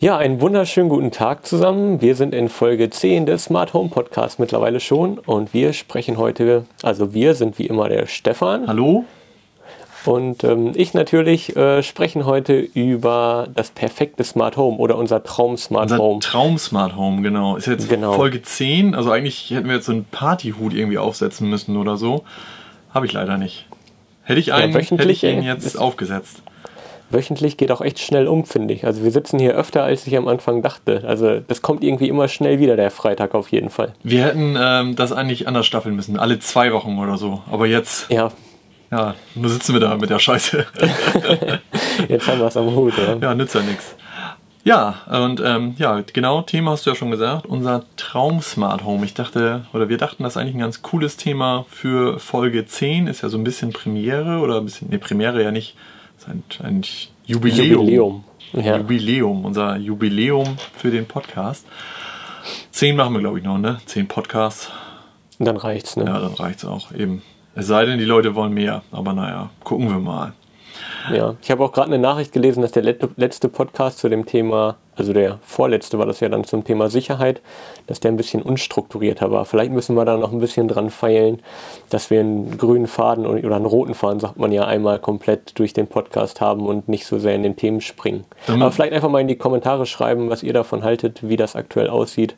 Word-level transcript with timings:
Ja, 0.00 0.18
einen 0.18 0.40
wunderschönen 0.40 0.88
guten 0.88 1.12
Tag 1.12 1.46
zusammen. 1.46 2.00
Wir 2.02 2.14
sind 2.14 2.34
in 2.34 2.48
Folge 2.48 2.90
10 2.90 3.26
des 3.26 3.44
Smart 3.44 3.72
Home 3.72 3.88
Podcasts 3.88 4.38
mittlerweile 4.38 4.80
schon 4.80 5.18
und 5.18 5.54
wir 5.54 5.72
sprechen 5.72 6.18
heute, 6.18 6.66
also 6.82 7.14
wir 7.14 7.34
sind 7.34 7.58
wie 7.58 7.66
immer 7.66 7.88
der 7.88 8.06
Stefan. 8.06 8.66
Hallo. 8.66 9.04
Und 10.04 10.44
ähm, 10.44 10.72
ich 10.74 10.92
natürlich 10.92 11.56
äh, 11.56 11.82
sprechen 11.82 12.26
heute 12.26 12.58
über 12.58 13.48
das 13.54 13.70
perfekte 13.70 14.22
Smart 14.24 14.58
Home 14.58 14.76
oder 14.76 14.98
unser 14.98 15.22
Traum 15.22 15.56
Smart 15.56 15.84
Unser 15.84 15.98
Home. 15.98 16.20
Traum 16.20 16.58
Smart 16.58 16.96
Home, 16.96 17.22
genau. 17.22 17.56
Ist 17.56 17.66
jetzt 17.66 17.88
Genau. 17.88 18.12
Folge 18.12 18.42
10. 18.42 18.94
Also 18.94 19.10
eigentlich 19.10 19.50
hätten 19.50 19.68
wir 19.68 19.76
jetzt 19.76 19.86
so 19.86 19.92
einen 19.92 20.04
Partyhut 20.04 20.74
irgendwie 20.74 20.98
aufsetzen 20.98 21.48
müssen 21.48 21.78
oder 21.78 21.96
so. 21.96 22.24
Habe 22.92 23.06
ich 23.06 23.12
leider 23.12 23.38
nicht. 23.38 23.66
Hätte 24.24 24.40
ich 24.40 24.52
einen, 24.52 24.72
hätte 24.72 24.84
wöchentlich, 24.84 25.24
ich 25.24 25.32
ihn 25.32 25.42
jetzt 25.42 25.78
aufgesetzt. 25.78 26.42
Wöchentlich 27.14 27.56
geht 27.56 27.70
auch 27.70 27.80
echt 27.80 27.98
schnell 27.98 28.26
um, 28.26 28.44
finde 28.44 28.74
ich. 28.74 28.84
Also 28.84 29.02
wir 29.02 29.10
sitzen 29.10 29.38
hier 29.38 29.54
öfter, 29.54 29.84
als 29.84 30.06
ich 30.06 30.16
am 30.16 30.28
Anfang 30.28 30.62
dachte. 30.62 31.04
Also 31.06 31.40
das 31.40 31.62
kommt 31.62 31.82
irgendwie 31.82 32.08
immer 32.08 32.28
schnell 32.28 32.58
wieder, 32.58 32.76
der 32.76 32.90
Freitag 32.90 33.34
auf 33.34 33.50
jeden 33.52 33.70
Fall. 33.70 33.94
Wir 34.02 34.24
hätten 34.24 34.56
ähm, 34.60 34.96
das 34.96 35.12
eigentlich 35.12 35.48
anders 35.48 35.66
staffeln 35.66 35.96
müssen. 35.96 36.18
Alle 36.18 36.38
zwei 36.40 36.72
Wochen 36.72 36.98
oder 36.98 37.16
so. 37.16 37.42
Aber 37.50 37.66
jetzt, 37.66 38.10
Ja, 38.10 38.30
ja, 38.90 39.14
nur 39.34 39.50
sitzen 39.50 39.72
wir 39.72 39.80
da 39.80 39.96
mit 39.96 40.10
der 40.10 40.18
Scheiße. 40.18 40.66
jetzt 42.08 42.28
haben 42.28 42.38
wir 42.38 42.46
es 42.46 42.56
am 42.56 42.74
Hut. 42.74 42.92
Ja. 42.96 43.16
ja, 43.16 43.34
nützt 43.34 43.54
ja 43.54 43.62
nichts. 43.62 43.96
Ja, 44.62 44.94
und 45.10 45.42
ähm, 45.44 45.74
ja, 45.78 46.02
genau, 46.12 46.40
Thema 46.40 46.70
hast 46.70 46.86
du 46.86 46.90
ja 46.90 46.96
schon 46.96 47.10
gesagt, 47.10 47.44
unser 47.44 47.84
Traum 47.96 48.40
Smart 48.40 48.82
Home. 48.84 49.04
Ich 49.04 49.12
dachte, 49.12 49.66
oder 49.74 49.90
wir 49.90 49.98
dachten, 49.98 50.22
das 50.22 50.34
ist 50.34 50.36
eigentlich 50.38 50.54
ein 50.54 50.60
ganz 50.60 50.80
cooles 50.80 51.18
Thema 51.18 51.66
für 51.68 52.18
Folge 52.18 52.64
10. 52.64 53.06
Ist 53.06 53.22
ja 53.22 53.28
so 53.28 53.36
ein 53.36 53.44
bisschen 53.44 53.74
Premiere 53.74 54.38
oder 54.38 54.56
ein 54.56 54.64
bisschen, 54.64 54.88
ne, 54.88 54.98
Premiere 54.98 55.42
ja 55.42 55.50
nicht, 55.50 55.76
ein, 56.28 56.42
ein 56.62 56.82
Jubiläum. 57.26 57.80
Jubiläum. 57.80 58.24
Ja. 58.52 58.76
Jubiläum, 58.76 59.44
unser 59.44 59.76
Jubiläum 59.76 60.56
für 60.76 60.90
den 60.90 61.06
Podcast. 61.06 61.66
Zehn 62.70 62.96
machen 62.96 63.14
wir, 63.14 63.20
glaube 63.20 63.38
ich, 63.38 63.44
noch, 63.44 63.58
ne? 63.58 63.78
Zehn 63.86 64.06
Podcasts. 64.06 64.70
Dann 65.38 65.56
reicht's, 65.56 65.96
ne? 65.96 66.04
Ja, 66.04 66.20
dann 66.20 66.34
reicht's 66.34 66.64
auch 66.64 66.92
eben. 66.92 67.22
Es 67.56 67.66
sei 67.66 67.84
denn, 67.84 67.98
die 67.98 68.04
Leute 68.04 68.34
wollen 68.34 68.52
mehr. 68.52 68.82
Aber 68.92 69.12
naja, 69.12 69.50
gucken 69.64 69.88
wir 69.88 69.98
mal. 69.98 70.32
Ja, 71.12 71.34
ich 71.42 71.50
habe 71.50 71.64
auch 71.64 71.72
gerade 71.72 71.88
eine 71.88 71.98
Nachricht 71.98 72.32
gelesen, 72.32 72.62
dass 72.62 72.72
der 72.72 72.82
let- 72.82 73.08
letzte 73.16 73.48
Podcast 73.48 73.98
zu 73.98 74.08
dem 74.08 74.26
Thema, 74.26 74.76
also 74.96 75.12
der 75.12 75.38
vorletzte 75.42 75.98
war 75.98 76.06
das 76.06 76.20
ja 76.20 76.28
dann 76.28 76.44
zum 76.44 76.64
Thema 76.64 76.88
Sicherheit, 76.90 77.40
dass 77.86 78.00
der 78.00 78.12
ein 78.12 78.16
bisschen 78.16 78.42
unstrukturierter 78.42 79.30
war. 79.30 79.44
Vielleicht 79.44 79.72
müssen 79.72 79.96
wir 79.96 80.04
da 80.04 80.16
noch 80.16 80.32
ein 80.32 80.38
bisschen 80.38 80.68
dran 80.68 80.90
feilen, 80.90 81.40
dass 81.90 82.10
wir 82.10 82.20
einen 82.20 82.56
grünen 82.58 82.86
Faden 82.86 83.26
oder 83.26 83.56
einen 83.56 83.66
roten 83.66 83.94
Faden, 83.94 84.20
sagt 84.20 84.38
man 84.38 84.52
ja, 84.52 84.64
einmal 84.66 84.98
komplett 84.98 85.58
durch 85.58 85.72
den 85.72 85.86
Podcast 85.86 86.40
haben 86.40 86.66
und 86.66 86.88
nicht 86.88 87.06
so 87.06 87.18
sehr 87.18 87.34
in 87.34 87.42
den 87.42 87.56
Themen 87.56 87.80
springen. 87.80 88.24
Dann- 88.46 88.62
Aber 88.62 88.70
vielleicht 88.72 88.92
einfach 88.92 89.10
mal 89.10 89.20
in 89.20 89.28
die 89.28 89.36
Kommentare 89.36 89.86
schreiben, 89.86 90.30
was 90.30 90.42
ihr 90.42 90.52
davon 90.52 90.84
haltet, 90.84 91.28
wie 91.28 91.36
das 91.36 91.56
aktuell 91.56 91.88
aussieht. 91.90 92.36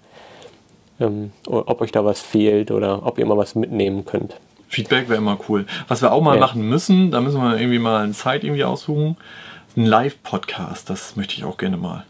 Ähm, 0.99 1.33
ob 1.47 1.83
euch 1.83 1.93
da 1.93 2.05
was 2.07 2.21
fehlt 2.21 2.71
oder 2.71 3.05
ob 3.05 3.19
ihr 3.19 3.27
mal 3.27 3.37
was 3.37 3.55
mitnehmen 3.55 4.07
könnt. 4.07 4.37
Feedback 4.69 5.09
wäre 5.11 5.19
immer 5.19 5.39
cool. 5.49 5.67
Was 5.89 6.01
wir 6.01 6.11
auch 6.11 6.23
mal 6.23 6.34
Ja. 6.37 6.41
machen 6.41 6.67
müssen, 6.67 7.11
da 7.11 7.21
müssen 7.21 7.41
wir 7.43 7.59
irgendwie 7.59 7.79
mal 7.79 8.03
eine 8.05 8.12
Zeit 8.15 8.45
irgendwie 8.45 8.65
aussuchen. 8.65 9.17
Ein 9.77 9.84
Live-Podcast, 9.84 10.89
das 10.89 11.15
möchte 11.17 11.34
ich 11.34 11.45
auch 11.45 11.59
gerne 11.59 11.77
mal. 11.77 12.05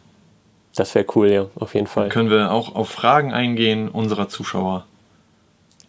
Das 0.76 0.94
wäre 0.94 1.06
cool, 1.14 1.30
ja, 1.32 1.46
auf 1.56 1.74
jeden 1.74 1.86
Fall. 1.86 2.10
Können 2.10 2.30
wir 2.30 2.52
auch 2.52 2.74
auf 2.74 2.90
Fragen 2.90 3.32
eingehen 3.32 3.88
unserer 3.88 4.28
Zuschauer. 4.28 4.84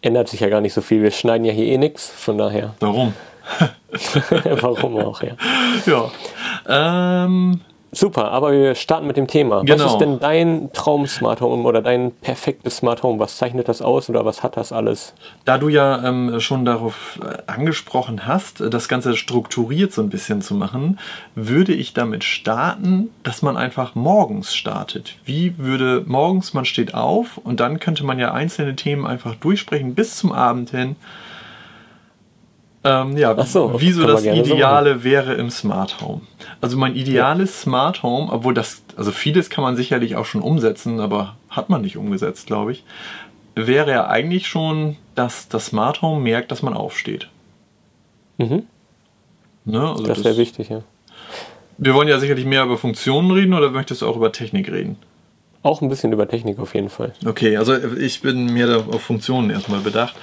Ändert 0.00 0.28
sich 0.28 0.40
ja 0.40 0.48
gar 0.48 0.62
nicht 0.62 0.72
so 0.72 0.80
viel. 0.80 1.02
Wir 1.02 1.10
schneiden 1.10 1.44
ja 1.44 1.52
hier 1.52 1.66
eh 1.66 1.76
nichts, 1.76 2.08
von 2.08 2.38
daher. 2.38 2.74
Warum? 2.80 3.12
Warum 4.44 4.96
auch, 4.98 5.22
ja. 5.22 5.36
Ja. 5.86 6.10
Ähm, 7.24 7.60
Super, 7.90 8.30
aber 8.32 8.52
wir 8.52 8.74
starten 8.74 9.06
mit 9.06 9.16
dem 9.16 9.26
Thema. 9.26 9.62
Was 9.62 9.66
Genau. 9.66 9.86
ist 9.86 9.98
denn 9.98 10.20
dein 10.20 10.70
Traum-Smart 10.72 11.40
Home 11.40 11.62
oder 11.62 11.80
dein 11.80 12.12
perfektes 12.12 12.76
Smart 12.76 13.02
Home? 13.02 13.18
Was 13.18 13.38
zeichnet 13.38 13.66
das 13.68 13.80
aus 13.80 14.10
oder 14.10 14.24
was 14.26 14.42
hat 14.42 14.56
das 14.56 14.72
alles? 14.72 15.14
da 15.46 15.56
du 15.56 15.68
ja 15.70 16.04
ähm, 16.04 16.40
schon 16.40 16.66
darauf 16.66 17.18
äh, 17.22 17.38
angesprochen 17.50 18.26
hast, 18.26 18.60
das 18.60 18.88
Ganze 18.88 19.16
strukturiert 19.16 19.92
so 19.92 20.02
ein 20.02 20.10
bisschen 20.10 20.42
zu 20.42 20.54
machen, 20.54 20.98
würde 21.34 21.72
ich 21.72 21.94
damit 21.94 22.24
starten, 22.24 23.10
dass 23.22 23.40
man 23.40 23.56
einfach 23.56 23.94
morgens 23.94 24.54
startet. 24.54 25.16
Wie 25.24 25.56
würde 25.56 26.02
morgens, 26.06 26.52
man 26.52 26.66
steht 26.66 26.92
auf 26.92 27.38
und 27.38 27.60
dann 27.60 27.80
könnte 27.80 28.04
man 28.04 28.18
ja 28.18 28.32
einzelne 28.32 28.76
Themen 28.76 29.06
einfach 29.06 29.34
durchsprechen 29.36 29.94
bis 29.94 30.16
zum 30.16 30.32
Abend 30.32 30.70
hin. 30.70 30.96
Ähm, 32.84 33.16
ja, 33.16 33.34
Ach 33.36 33.46
so, 33.46 33.80
wie 33.80 33.90
so 33.90 34.06
das 34.06 34.22
gerne 34.22 34.44
so 34.44 34.54
Ideale 34.54 35.02
wäre 35.02 35.34
im 35.34 35.50
Smart 35.50 36.00
Home. 36.00 36.20
Also 36.60 36.76
mein 36.76 36.94
ideales 36.94 37.62
Smart 37.62 38.02
Home, 38.02 38.32
obwohl 38.32 38.54
das, 38.54 38.82
also 38.96 39.10
vieles 39.10 39.50
kann 39.50 39.62
man 39.62 39.76
sicherlich 39.76 40.16
auch 40.16 40.24
schon 40.24 40.42
umsetzen, 40.42 41.00
aber 41.00 41.36
hat 41.50 41.70
man 41.70 41.82
nicht 41.82 41.96
umgesetzt, 41.96 42.46
glaube 42.46 42.72
ich, 42.72 42.84
wäre 43.54 43.90
ja 43.90 44.06
eigentlich 44.06 44.46
schon, 44.46 44.96
dass 45.16 45.48
das 45.48 45.66
Smart 45.66 46.02
Home 46.02 46.20
merkt, 46.20 46.52
dass 46.52 46.62
man 46.62 46.74
aufsteht. 46.74 47.28
Mhm. 48.38 48.62
Ne? 49.64 49.80
Also 49.80 50.04
Das 50.04 50.22
wäre 50.22 50.36
wichtig, 50.36 50.68
ja. 50.68 50.82
Wir 51.78 51.94
wollen 51.94 52.08
ja 52.08 52.18
sicherlich 52.18 52.44
mehr 52.44 52.64
über 52.64 52.78
Funktionen 52.78 53.30
reden 53.30 53.54
oder 53.54 53.70
möchtest 53.70 54.02
du 54.02 54.08
auch 54.08 54.16
über 54.16 54.32
Technik 54.32 54.70
reden? 54.70 54.96
Auch 55.62 55.82
ein 55.82 55.88
bisschen 55.88 56.12
über 56.12 56.28
Technik 56.28 56.58
auf 56.58 56.74
jeden 56.74 56.88
Fall. 56.88 57.12
Okay, 57.26 57.56
also 57.56 57.76
ich 57.76 58.20
bin 58.22 58.52
mehr 58.52 58.66
da 58.66 58.76
auf 58.76 59.02
Funktionen 59.02 59.50
erstmal 59.50 59.80
bedacht. 59.80 60.14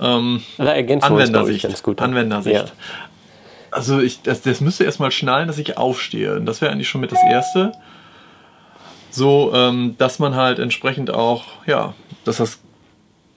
Ähm, 0.00 0.42
Da 0.56 0.72
ergänzen 0.72 1.10
wir 1.10 1.14
uns, 1.16 1.28
ich, 1.28 1.34
Anwendersicht. 1.34 1.62
ganz 1.64 1.82
gut. 1.82 2.00
Anwendersicht. 2.00 2.56
Ja. 2.56 2.72
Also 3.70 4.00
ich, 4.00 4.22
das, 4.22 4.42
das 4.42 4.60
müsste 4.60 4.84
erstmal 4.84 5.10
schnallen, 5.10 5.46
dass 5.46 5.58
ich 5.58 5.76
aufstehe. 5.76 6.36
Und 6.36 6.46
das 6.46 6.60
wäre 6.60 6.72
eigentlich 6.72 6.88
schon 6.88 7.00
mit 7.00 7.12
das 7.12 7.20
Erste. 7.30 7.72
So, 9.10 9.52
ähm, 9.54 9.94
dass 9.98 10.18
man 10.18 10.34
halt 10.36 10.58
entsprechend 10.58 11.10
auch, 11.10 11.44
ja, 11.66 11.94
dass 12.24 12.38
das 12.38 12.58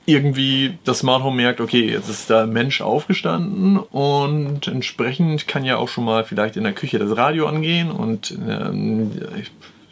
irgendwie 0.05 0.77
das 0.83 0.99
Smart 0.99 1.23
Home 1.23 1.35
merkt, 1.35 1.59
okay, 1.59 1.91
jetzt 1.91 2.09
ist 2.09 2.29
da 2.29 2.43
ein 2.43 2.53
Mensch 2.53 2.79
aufgestanden 2.81 3.77
und 3.77 4.67
entsprechend 4.67 5.47
kann 5.47 5.65
ja 5.65 5.77
auch 5.77 5.89
schon 5.89 6.05
mal 6.05 6.23
vielleicht 6.23 6.57
in 6.57 6.63
der 6.63 6.73
Küche 6.73 6.99
das 6.99 7.17
Radio 7.17 7.47
angehen 7.47 7.89
und 7.91 8.37
ähm, 8.47 9.11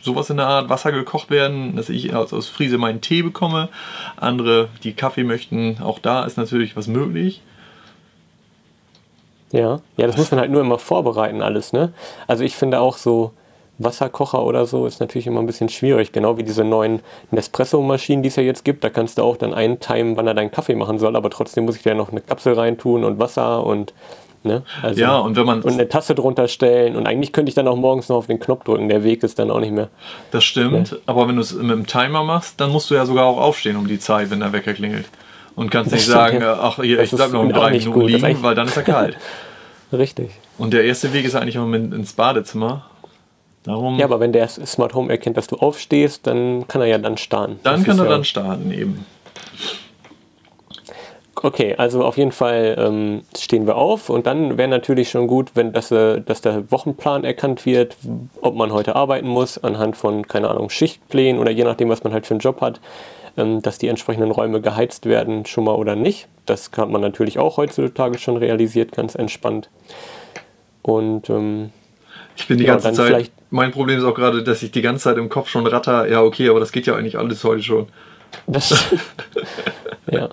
sowas 0.04 0.30
in 0.30 0.38
der 0.38 0.48
Art 0.48 0.70
Wasser 0.70 0.92
gekocht 0.92 1.30
werden, 1.30 1.76
dass 1.76 1.90
ich 1.90 2.14
aus, 2.14 2.34
aus 2.34 2.48
Friese 2.50 2.78
meinen 2.78 3.02
Tee 3.02 3.24
bekomme. 3.24 3.70
Andere, 4.18 4.70
die 4.84 4.94
Kaffee 4.94 5.24
möchten, 5.24 5.78
auch 5.82 6.00
da 6.00 6.26
ist 6.26 6.38
natürlich 6.38 6.76
was 6.76 6.88
möglich. 6.88 7.42
Ja. 9.52 9.80
ja, 9.98 10.08
das 10.08 10.18
muss 10.18 10.32
man 10.32 10.40
halt 10.40 10.52
nur 10.52 10.62
immer 10.62 10.80
vorbereiten 10.80 11.42
alles, 11.44 11.74
ne? 11.74 11.94
Also 12.26 12.44
ich 12.44 12.56
finde 12.56 12.80
auch 12.80 12.98
so 12.98 13.32
Wasserkocher 13.78 14.44
oder 14.44 14.66
so 14.66 14.86
ist 14.86 15.00
natürlich 15.00 15.28
immer 15.28 15.40
ein 15.40 15.46
bisschen 15.46 15.70
schwierig, 15.70 16.12
genau 16.12 16.38
wie 16.38 16.44
diese 16.44 16.64
neuen 16.64 17.02
Nespresso-Maschinen, 17.32 18.24
die 18.24 18.30
es 18.30 18.36
ja 18.36 18.44
jetzt 18.44 18.66
gibt. 18.66 18.84
Da 18.84 18.90
kannst 18.90 19.18
du 19.18 19.24
auch 19.24 19.38
dann 19.38 19.54
eintimen, 19.54 20.18
wann 20.18 20.28
er 20.28 20.34
deinen 20.34 20.52
Kaffee 20.52 20.76
machen 20.76 21.00
soll, 21.00 21.16
aber 21.16 21.30
trotzdem 21.30 21.66
muss 21.66 21.76
ich 21.76 21.84
da 21.84 21.94
noch 21.94 22.12
eine 22.12 22.22
Kapsel 22.22 22.54
reintun 22.54 23.04
und 23.04 23.20
Wasser 23.20 23.66
und 23.66 23.94
ne? 24.46 24.64
Also, 24.82 25.00
Ja, 25.02 25.18
und 25.18 25.36
wenn 25.36 25.46
man 25.46 25.62
und 25.62 25.74
eine 25.74 25.88
Tasse 25.90 26.16
drunter 26.16 26.48
stellen 26.48 26.96
und 26.96 27.08
eigentlich 27.08 27.32
könnte 27.32 27.50
ich 27.50 27.56
dann 27.56 27.68
auch 27.68 27.76
morgens 27.76 28.10
noch 28.10 28.18
auf 28.18 28.28
den 28.28 28.40
Knopf 28.40 28.64
drücken. 28.64 28.90
Der 28.90 29.04
Weg 29.04 29.24
ist 29.24 29.40
dann 29.40 29.52
auch 29.52 29.60
nicht 29.60 29.74
mehr. 29.74 29.90
Das 30.32 30.44
stimmt, 30.44 30.98
aber 31.06 31.28
wenn 31.28 31.36
du 31.36 31.42
es 31.42 31.54
mit 31.54 31.72
dem 31.72 31.86
Timer 31.88 32.24
machst, 32.24 32.60
dann 32.60 32.72
musst 32.72 32.90
du 32.90 32.96
ja 32.96 33.06
sogar 33.06 33.26
auch 33.26 33.38
aufstehen 33.38 33.76
um 33.78 33.88
die 33.88 34.00
Zeit, 34.00 34.30
wenn 34.30 34.40
der 34.40 34.54
Wecker 34.54 34.74
klingelt. 34.74 35.06
Und 35.56 35.70
kannst 35.70 35.92
Das 35.92 36.00
nicht 36.00 36.10
sagen, 36.10 36.42
ja. 36.42 36.58
ach, 36.60 36.78
hier, 36.82 36.98
Das 36.98 37.12
ich 37.12 37.16
bleib 37.16 37.32
noch 37.32 37.44
auch 37.46 37.52
drei 37.52 37.72
Minuten 37.72 37.92
gut, 37.92 38.10
liegen, 38.10 38.42
weil 38.42 38.56
dann 38.56 38.68
ist 38.68 38.78
er 38.78 38.84
kalt. 38.84 39.18
Richtig. 39.94 40.32
Und 40.58 40.74
der 40.74 40.84
erste 40.84 41.14
Weg 41.14 41.26
ist 41.26 41.36
eigentlich 41.36 41.58
mit 41.58 41.94
ins 41.94 42.14
Badezimmer. 42.14 42.86
Darum, 43.64 43.98
Ja, 43.98 44.06
aber 44.06 44.20
wenn 44.20 44.34
der 44.34 44.48
Smart 44.48 44.94
Home 44.94 45.10
erkennt, 45.12 45.38
dass 45.38 45.48
du 45.48 45.56
aufstehst, 45.58 46.28
dann 46.28 46.68
kann 46.68 46.82
er 46.82 46.88
ja 46.88 46.98
dann 46.98 47.18
starten. 47.18 47.60
dann 47.64 47.78
Das 47.78 47.86
kann 47.86 48.00
er 48.00 48.06
ja, 48.06 48.12
dann 48.12 48.24
starten 48.26 48.72
eben. 48.72 49.06
Okay, 51.46 51.76
also 51.78 52.06
auf 52.06 52.18
jeden 52.18 52.32
Fall 52.32 52.76
ähm, 52.80 53.24
stehen 53.38 53.68
wir 53.68 53.76
auf 53.76 54.10
und 54.10 54.26
dann 54.28 54.58
wäre 54.58 54.70
natürlich 54.70 55.10
schon 55.10 55.28
gut, 55.28 55.52
wenn 55.56 55.74
das, 55.74 55.92
äh, 55.92 56.22
dass 56.22 56.40
der 56.40 56.72
Wochenplan 56.72 57.26
erkannt 57.26 57.66
wird, 57.66 57.98
ob 58.40 58.56
man 58.56 58.72
heute 58.72 58.96
arbeiten 58.96 59.28
muss, 59.28 59.62
anhand 59.62 59.98
von, 59.98 60.26
keine 60.26 60.48
Ahnung, 60.50 60.70
Schichtplänen 60.70 61.42
oder 61.42 61.52
je 61.52 61.66
nachdem, 61.66 61.90
was 61.90 62.02
man 62.06 62.14
halt 62.14 62.26
für 62.26 62.34
einen 62.36 62.40
Job 62.40 62.62
hat, 62.62 62.80
ähm, 63.36 63.62
dass 63.62 63.78
die 63.78 63.90
entsprechenden 63.90 64.32
Räume 64.32 64.62
geheizt 64.62 65.06
werden, 65.06 65.46
schon 65.46 65.66
mal 65.66 65.76
oder 65.76 65.98
nicht. 65.98 66.30
Das 66.46 66.72
hat 66.78 66.90
man 66.90 67.02
natürlich 67.02 67.38
auch 67.40 67.58
heutzutage 67.58 68.20
schon 68.20 68.38
realisiert, 68.38 68.94
ganz 68.94 69.14
entspannt. 69.16 69.70
Und 70.82 71.30
ähm, 71.30 71.72
Ich 72.38 72.48
bin 72.48 72.58
die 72.58 72.64
Ja, 72.64 72.78
ganze 72.78 72.94
Zeit, 72.94 73.32
mein 73.50 73.72
Problem 73.72 74.00
ist 74.00 74.06
auch 74.06 74.16
gerade, 74.16 74.44
dass 74.44 74.64
ich 74.64 74.72
die 74.72 74.82
ganze 74.82 75.04
Zeit 75.04 75.18
im 75.18 75.28
Kopf 75.28 75.50
schon 75.50 75.68
ratter, 75.68 76.08
ja 76.10 76.22
okay, 76.22 76.48
aber 76.48 76.62
das 76.62 76.72
geht 76.72 76.86
ja 76.86 76.96
eigentlich 76.96 77.18
alles 77.18 77.44
heute 77.44 77.64
schon. 77.64 77.88
Das, 78.48 78.74
ja. 80.12 80.30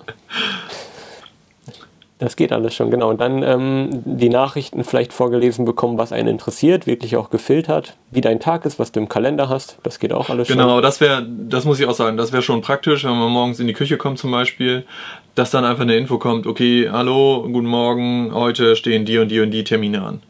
Das 2.21 2.35
geht 2.35 2.51
alles 2.51 2.75
schon, 2.75 2.91
genau. 2.91 3.09
Und 3.09 3.19
dann 3.19 3.41
ähm, 3.41 3.89
die 4.05 4.29
Nachrichten 4.29 4.83
vielleicht 4.83 5.11
vorgelesen 5.11 5.65
bekommen, 5.65 5.97
was 5.97 6.11
einen 6.11 6.27
interessiert, 6.27 6.85
wirklich 6.85 7.17
auch 7.17 7.31
gefiltert, 7.31 7.95
wie 8.11 8.21
dein 8.21 8.39
Tag 8.39 8.63
ist, 8.65 8.77
was 8.77 8.91
du 8.91 8.99
im 8.99 9.09
Kalender 9.09 9.49
hast. 9.49 9.79
Das 9.81 9.97
geht 9.97 10.13
auch 10.13 10.29
alles 10.29 10.47
Genau, 10.47 10.75
schon. 10.75 10.83
das 10.83 11.01
wäre, 11.01 11.25
das 11.27 11.65
muss 11.65 11.79
ich 11.79 11.87
auch 11.87 11.95
sagen, 11.95 12.17
das 12.17 12.31
wäre 12.31 12.43
schon 12.43 12.61
praktisch, 12.61 13.03
wenn 13.05 13.17
man 13.17 13.31
morgens 13.31 13.59
in 13.59 13.65
die 13.65 13.73
Küche 13.73 13.97
kommt 13.97 14.19
zum 14.19 14.29
Beispiel, 14.29 14.85
dass 15.33 15.49
dann 15.49 15.65
einfach 15.65 15.81
eine 15.81 15.95
Info 15.97 16.19
kommt, 16.19 16.45
okay, 16.45 16.87
hallo, 16.91 17.41
guten 17.51 17.65
Morgen, 17.65 18.31
heute 18.35 18.75
stehen 18.75 19.03
die 19.03 19.17
und 19.17 19.29
die 19.29 19.39
und 19.39 19.49
die 19.49 19.63
Termine 19.63 20.03
an. 20.03 20.21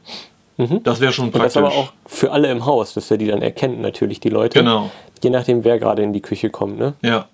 Das 0.83 1.01
wäre 1.01 1.11
schon 1.11 1.25
Und 1.25 1.35
das 1.35 1.41
praktisch. 1.55 1.57
aber 1.57 1.71
auch 1.73 1.91
für 2.05 2.31
alle 2.31 2.49
im 2.51 2.65
Haus, 2.65 2.93
dass 2.93 3.11
er 3.11 3.17
die 3.17 3.27
dann 3.27 3.41
erkennt, 3.41 3.81
natürlich, 3.81 4.19
die 4.21 4.29
Leute. 4.29 4.59
Genau. 4.59 4.91
Je 5.21 5.29
nachdem, 5.29 5.65
wer 5.65 5.77
gerade 5.77 6.03
in 6.03 6.13
die 6.13 6.21
Küche 6.21 6.49
kommt. 6.51 6.79
Ne? 6.79 6.93
Ja. 7.03 7.25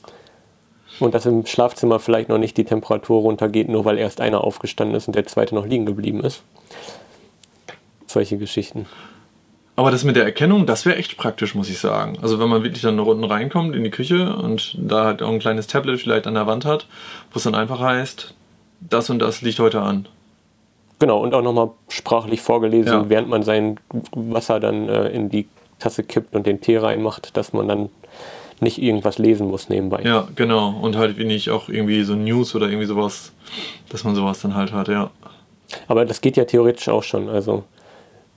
Und 1.00 1.14
dass 1.14 1.26
im 1.26 1.46
Schlafzimmer 1.46 2.00
vielleicht 2.00 2.30
noch 2.30 2.38
nicht 2.38 2.58
die 2.58 2.66
Temperatur 2.66 3.22
runtergeht, 3.22 3.70
nur 3.70 3.86
weil 3.86 3.98
erst 3.98 4.20
einer 4.22 4.44
aufgestanden 4.44 4.96
ist 4.96 5.08
und 5.08 5.16
der 5.16 5.26
zweite 5.28 5.54
noch 5.56 5.66
liegen 5.66 5.86
geblieben 5.86 6.22
ist. 6.24 6.44
Solche 8.08 8.38
Geschichten. 8.38 8.86
Aber 9.76 9.92
das 9.92 10.04
mit 10.04 10.16
der 10.16 10.24
Erkennung, 10.24 10.66
das 10.66 10.86
wäre 10.88 10.96
echt 10.98 11.18
praktisch, 11.18 11.54
muss 11.54 11.70
ich 11.70 11.78
sagen. 11.78 12.18
Also 12.22 12.40
wenn 12.40 12.50
man 12.50 12.64
wirklich 12.64 12.82
dann 12.82 13.00
unten 13.00 13.24
reinkommt 13.24 13.76
in 13.76 13.84
die 13.84 13.92
Küche 13.92 14.36
und 14.36 14.76
da 14.80 15.06
halt 15.06 15.22
auch 15.22 15.30
ein 15.30 15.38
kleines 15.40 15.68
Tablet 15.68 16.00
vielleicht 16.02 16.26
an 16.26 16.34
der 16.34 16.48
Wand 16.48 16.66
hat, 16.66 16.88
wo 17.32 17.38
es 17.38 17.44
dann 17.44 17.54
einfach 17.54 17.80
heißt, 17.80 18.34
das 18.80 19.10
und 19.12 19.20
das 19.20 19.42
liegt 19.44 19.60
heute 19.60 19.82
an. 19.82 20.08
Genau, 21.00 21.20
und 21.20 21.36
auch 21.36 21.44
nochmal 21.44 21.70
sprachlich 21.90 22.42
vorgelesen, 22.42 22.92
Ja. 22.92 23.10
während 23.10 23.30
man 23.30 23.44
sein 23.44 23.80
Wasser 24.16 24.60
dann 24.60 24.90
äh, 24.90 25.10
in 25.10 25.30
die 25.30 25.48
Tasse 25.78 26.02
kippt 26.04 26.36
und 26.36 26.48
den 26.48 26.60
Tee 26.60 26.78
reinmacht, 26.78 27.38
dass 27.38 27.54
man 27.54 27.68
dann 27.68 27.90
nicht 28.60 28.82
irgendwas 28.82 29.18
lesen 29.18 29.48
muss 29.48 29.70
nebenbei. 29.70 30.02
Ja, 30.04 30.28
genau. 30.36 30.70
Und 30.82 30.96
halt 30.96 31.18
wenig 31.18 31.50
auch 31.50 31.70
irgendwie 31.70 32.04
so 32.04 32.16
News 32.16 32.56
oder 32.56 32.68
irgendwie 32.68 32.88
sowas, 32.88 33.32
dass 33.90 34.04
man 34.04 34.16
sowas 34.16 34.42
dann 34.42 34.56
halt 34.56 34.72
hat, 34.72 34.88
ja. 34.88 35.12
Aber 35.88 36.06
das 36.06 36.22
geht 36.22 36.38
ja 36.38 36.46
theoretisch 36.46 36.90
auch 36.90 37.04
schon. 37.04 37.30
Also 37.30 37.64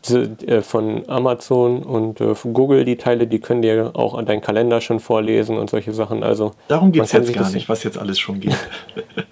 diese, 0.04 0.22
äh, 0.46 0.62
von 0.62 1.08
Amazon 1.08 1.82
und 1.82 2.20
äh, 2.20 2.34
von 2.34 2.54
Google, 2.54 2.84
die 2.84 2.96
Teile, 2.96 3.26
die 3.26 3.38
können 3.38 3.62
dir 3.62 3.90
auch 3.94 4.14
an 4.14 4.26
deinen 4.26 4.40
Kalender 4.40 4.80
schon 4.80 5.00
vorlesen 5.00 5.58
und 5.58 5.68
solche 5.68 5.92
Sachen. 5.92 6.22
Also 6.22 6.52
Darum 6.68 6.92
geht 6.92 7.02
es 7.02 7.12
jetzt 7.12 7.32
gar 7.32 7.50
nicht, 7.50 7.68
was 7.68 7.84
jetzt 7.84 7.98
alles 7.98 8.18
schon 8.18 8.40
geht. 8.40 8.56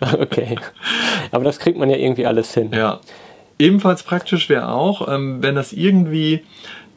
okay. 0.20 0.56
Aber 1.30 1.44
das 1.44 1.58
kriegt 1.58 1.78
man 1.78 1.88
ja 1.90 1.96
irgendwie 1.96 2.26
alles 2.26 2.52
hin. 2.52 2.70
Ja. 2.72 3.00
Ebenfalls 3.58 4.02
praktisch 4.04 4.48
wäre 4.48 4.68
auch, 4.72 5.08
ähm, 5.08 5.42
wenn 5.42 5.54
das 5.54 5.72
irgendwie 5.72 6.44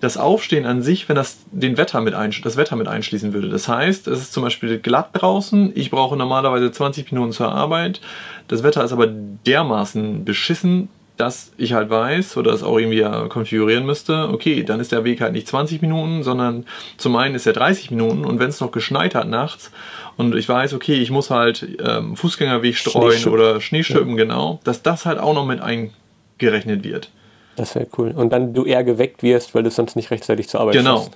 das 0.02 0.18
Aufstehen 0.18 0.66
an 0.66 0.82
sich, 0.82 1.08
wenn 1.08 1.16
das 1.16 1.38
den 1.52 1.78
Wetter 1.78 2.02
mit 2.02 2.16
einsch 2.16 2.42
das 2.42 2.58
Wetter 2.58 2.76
mit 2.76 2.88
einschließen 2.88 3.34
würde. 3.34 3.50
Das 3.50 3.68
heißt, 3.68 4.08
es 4.08 4.20
ist 4.20 4.34
zum 4.34 4.44
Beispiel 4.44 4.80
glatt 4.80 5.10
draußen, 5.14 5.72
ich 5.76 5.92
brauche 5.92 6.18
normalerweise 6.18 6.72
20 6.72 7.12
Minuten 7.12 7.32
zur 7.32 7.52
Arbeit, 7.52 8.02
das 8.48 8.64
Wetter 8.64 8.84
ist 8.84 8.92
aber 8.92 9.08
dermaßen 9.08 10.26
beschissen, 10.26 10.90
dass 11.18 11.52
ich 11.58 11.74
halt 11.74 11.92
weiß 11.92 12.36
oder 12.38 12.52
es 12.52 12.64
auch 12.64 12.80
irgendwie 12.80 12.98
ja 12.98 13.28
konfigurieren 13.28 13.86
müsste, 13.86 14.30
okay, 14.30 14.64
dann 14.64 14.80
ist 14.80 14.92
der 14.92 15.04
Weg 15.04 15.22
halt 15.22 15.34
nicht 15.34 15.48
20 15.48 15.82
Minuten, 15.84 16.24
sondern 16.24 16.66
zum 16.98 17.16
einen 17.16 17.36
ist 17.36 17.46
er 17.46 17.54
30 17.54 17.92
Minuten 17.92 18.26
und 18.26 18.40
wenn 18.40 18.50
es 18.50 18.60
noch 18.60 18.72
geschneit 18.72 19.14
hat 19.14 19.28
nachts 19.28 19.72
und 20.18 20.36
ich 20.36 20.50
weiß, 20.50 20.74
okay, 20.74 20.96
ich 20.96 21.12
muss 21.12 21.30
halt 21.30 21.68
ähm, 21.86 22.16
Fußgängerweg 22.16 22.76
streuen 22.76 23.12
Schneeschuppen. 23.12 23.40
oder 23.40 23.62
Schneeschippen, 23.62 24.18
genau, 24.18 24.60
dass 24.64 24.82
das 24.82 25.06
halt 25.06 25.20
auch 25.20 25.36
noch 25.36 25.46
mit 25.46 25.62
eingerechnet 25.62 26.84
wird. 26.84 27.12
Das 27.62 27.76
wäre 27.76 27.86
cool. 28.00 28.10
Und 28.10 28.34
dann 28.34 28.56
du 28.56 28.66
eher 28.66 28.84
geweckt 28.84 29.22
wirst, 29.22 29.54
weil 29.54 29.62
du 29.62 29.70
sonst 29.70 29.96
nicht 29.96 30.10
rechtzeitig 30.10 30.50
zur 30.50 30.62
Arbeit 30.62 30.74
Genau. 30.74 30.98
schaffst. 30.98 31.12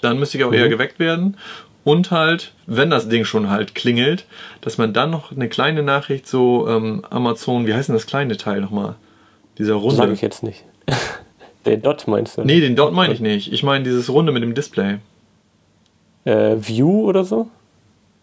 Dann 0.00 0.18
müsste 0.18 0.38
ich 0.38 0.44
auch 0.44 0.52
eher 0.54 0.70
geweckt 0.70 0.98
werden. 0.98 1.36
Und 1.84 2.10
halt, 2.10 2.54
wenn 2.64 2.88
das 2.88 3.10
Ding 3.10 3.26
schon 3.26 3.50
halt 3.50 3.74
klingelt, 3.74 4.24
dass 4.62 4.78
man 4.78 4.94
dann 4.94 5.10
noch 5.10 5.30
eine 5.30 5.50
kleine 5.50 5.82
Nachricht 5.82 6.26
so 6.26 6.66
ähm, 6.70 7.04
Amazon, 7.10 7.66
wie 7.66 7.74
heißt 7.74 7.90
denn 7.90 7.96
das 7.96 8.06
kleine 8.06 8.38
Teil 8.38 8.62
nochmal? 8.62 8.94
Dieser 9.58 9.74
Runde. 9.74 9.96
Sag 9.96 10.10
ich 10.10 10.22
jetzt 10.22 10.42
nicht. 10.42 10.64
Der 11.66 11.76
Dot 11.76 12.08
meinst 12.08 12.38
du? 12.38 12.44
Nee, 12.44 12.60
den 12.60 12.76
Dot 12.76 12.94
meine 12.94 13.12
ich 13.12 13.20
nicht. 13.20 13.52
Ich 13.52 13.62
meine 13.62 13.84
dieses 13.84 14.08
Runde 14.08 14.32
mit 14.32 14.42
dem 14.42 14.54
Display. 14.54 15.00
Äh, 16.24 16.56
View 16.56 17.04
oder 17.06 17.24
so? 17.24 17.48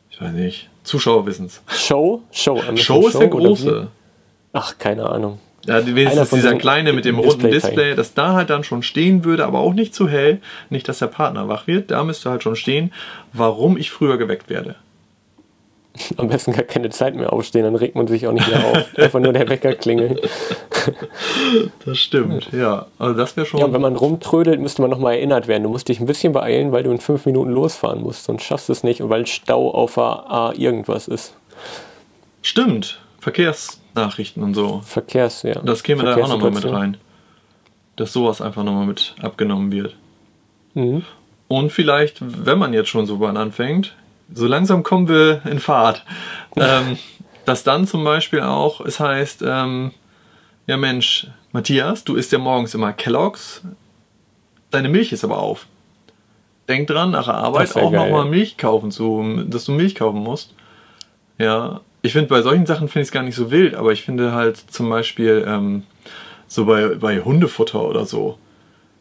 Ich 0.10 0.20
weiß 0.20 0.32
nicht. 0.34 0.68
Zuschauer 0.84 1.28
wissen's. 1.28 1.62
Show? 1.68 2.24
Show. 2.32 2.54
Amazon 2.54 2.78
Show 2.78 3.08
ist 3.08 3.20
der 3.20 3.32
oder 3.32 3.46
große. 3.46 3.88
Ach, 4.54 4.80
keine 4.80 5.08
Ahnung. 5.08 5.38
Ja, 5.66 5.86
wenigstens 5.86 6.30
dieser 6.32 6.56
kleine 6.56 6.94
mit 6.94 7.06
dem 7.06 7.20
runden 7.20 7.50
Displayteilen. 7.50 7.62
Display, 7.62 7.96
dass 7.96 8.14
da 8.14 8.34
halt 8.34 8.50
dann 8.50 8.64
schon 8.64 8.82
stehen 8.84 9.24
würde, 9.24 9.46
aber 9.46 9.60
auch 9.60 9.74
nicht 9.74 9.94
zu 9.94 10.08
hell, 10.08 10.42
nicht, 10.70 10.88
dass 10.90 11.00
der 11.00 11.08
Partner 11.08 11.48
wach 11.48 11.68
wird. 11.68 11.92
Da 11.92 12.04
müsste 12.04 12.30
halt 12.30 12.44
schon 12.44 12.56
stehen, 12.56 12.92
warum 13.34 13.78
ich 13.78 13.92
früher 13.92 14.18
geweckt 14.18 14.50
werde. 14.50 14.76
Am 16.18 16.30
besten 16.30 16.54
gar 16.54 16.64
keine 16.64 16.90
Zeit 16.90 17.16
mehr 17.16 17.34
aufstehen, 17.34 17.64
dann 17.64 17.76
regt 17.76 17.96
man 17.96 18.08
sich 18.08 18.26
auch 18.28 18.32
nicht 18.32 18.48
mehr 18.48 18.66
auf. 18.66 18.86
Einfach 18.98 19.20
nur 19.20 19.34
der 19.34 19.50
Wecker 19.50 19.74
klingelt. 19.74 20.22
Das 21.86 22.00
stimmt, 22.00 22.50
ja. 22.54 22.88
Also 22.98 23.14
das 23.14 23.38
wäre 23.38 23.46
schon. 23.46 23.60
Ja, 23.60 23.68
und 23.68 23.74
wenn 23.74 23.82
man 23.82 23.96
rumtrödelt, 23.96 24.60
müsste 24.60 24.82
man 24.82 24.90
nochmal 24.90 25.14
erinnert 25.14 25.48
werden. 25.48 25.62
Du 25.62 25.70
musst 25.70 25.90
dich 25.90 26.00
ein 26.00 26.08
bisschen 26.08 26.34
beeilen, 26.34 26.72
weil 26.72 26.82
du 26.82 26.90
in 26.90 26.98
fünf 26.98 27.28
Minuten 27.28 27.52
losfahren 27.52 28.02
musst. 28.02 28.24
Sonst 28.24 28.42
schaffst 28.42 28.68
du 28.68 28.74
es 28.74 28.84
nicht, 28.84 29.08
weil 29.08 29.28
Stau 29.28 29.70
auf 29.70 29.94
der 29.94 30.04
A 30.04 30.54
irgendwas 30.58 31.08
ist. 31.08 31.36
Stimmt. 32.42 33.00
Verkehrsnachrichten 33.94 34.44
und 34.44 34.54
so. 34.54 34.82
Verkehrs, 34.86 35.44
ja. 35.44 35.60
Das 35.62 35.84
käme 35.84 36.04
da 36.04 36.16
auch 36.16 36.28
nochmal 36.28 36.52
mit 36.52 36.66
rein. 36.66 36.98
Dass 37.96 38.14
sowas 38.14 38.42
einfach 38.42 38.64
nochmal 38.64 38.86
mit 38.86 39.16
abgenommen 39.22 39.72
wird. 39.72 39.96
Mhm. 40.74 41.04
Und 41.48 41.72
vielleicht, 41.72 42.18
wenn 42.22 42.58
man 42.58 42.74
jetzt 42.74 42.90
schon 42.90 43.06
so 43.06 43.20
weit 43.20 43.36
anfängt, 43.36 43.96
so 44.34 44.48
langsam 44.48 44.84
kommen 44.84 45.10
wir 45.10 45.42
in 45.46 45.60
Fahrt. 45.60 46.06
ähm, 46.56 46.98
dass 47.46 47.64
dann 47.64 47.88
zum 47.88 48.04
Beispiel 48.04 48.42
auch, 48.42 48.82
es 48.82 49.00
heißt, 49.00 49.44
ähm, 49.46 49.92
ja 50.68 50.78
Mensch, 50.78 51.28
Matthias, 51.52 52.04
du 52.04 52.16
isst 52.16 52.32
ja 52.32 52.38
morgens 52.38 52.74
immer 52.74 52.94
Kelloggs, 52.94 53.62
deine 54.70 54.90
Milch 54.90 55.12
ist 55.12 55.24
aber 55.24 55.40
auf. 55.40 55.68
Denk 56.70 56.88
dran, 56.88 57.12
nach 57.12 57.26
der 57.26 57.34
Arbeit 57.34 57.76
auch 57.76 57.92
nochmal 57.92 58.26
Milch 58.26 58.58
kaufen 58.58 58.92
zu, 58.92 59.44
dass 59.48 59.66
du 59.66 59.74
Milch 59.74 59.96
kaufen 59.96 60.20
musst. 60.20 60.54
Ja, 61.38 61.82
ich 62.02 62.14
finde 62.14 62.28
bei 62.28 62.42
solchen 62.42 62.66
Sachen 62.66 62.88
finde 62.88 63.04
ich 63.04 63.08
es 63.10 63.12
gar 63.12 63.24
nicht 63.24 63.36
so 63.36 63.52
wild, 63.52 63.76
aber 63.76 63.92
ich 63.92 64.04
finde 64.04 64.32
halt 64.34 64.58
zum 64.58 64.90
Beispiel 64.90 65.46
ähm, 65.48 65.84
so 66.48 66.66
bei, 66.66 66.96
bei 66.96 67.20
Hundefutter 67.20 67.82
oder 67.82 68.06
so. 68.06 68.38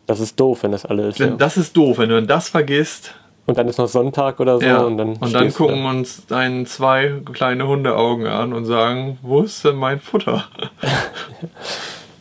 Das 0.07 0.21
ist 0.21 0.39
doof, 0.39 0.63
wenn 0.63 0.73
das 0.73 0.85
alle 0.85 1.09
ist. 1.09 1.21
Wenn, 1.21 1.31
Ja. 1.31 1.37
Das 1.37 1.57
ist 1.57 1.77
doof, 1.77 1.99
wenn 1.99 2.09
du 2.09 2.17
dann 2.17 2.27
das 2.27 2.49
vergisst. 2.49 3.15
Und 3.47 3.59
dann 3.59 3.69
ist 3.69 3.79
noch 3.79 3.89
Sonntag 3.89 4.39
oder 4.39 4.59
so. 4.59 4.67
Ja, 4.67 4.83
und 4.83 4.97
dann, 4.97 5.17
und 5.17 5.35
dann 5.35 5.53
gucken 5.53 5.83
da. 5.83 5.91
uns 5.91 6.27
deine 6.27 6.65
zwei 6.67 7.21
kleine 7.33 7.67
Hundeaugen 7.67 8.27
an 8.27 8.53
und 8.53 8.65
sagen, 8.65 9.19
wo 9.23 9.43
ist 9.43 9.65
denn 9.65 9.77
mein 9.77 10.01
Futter? 10.01 10.45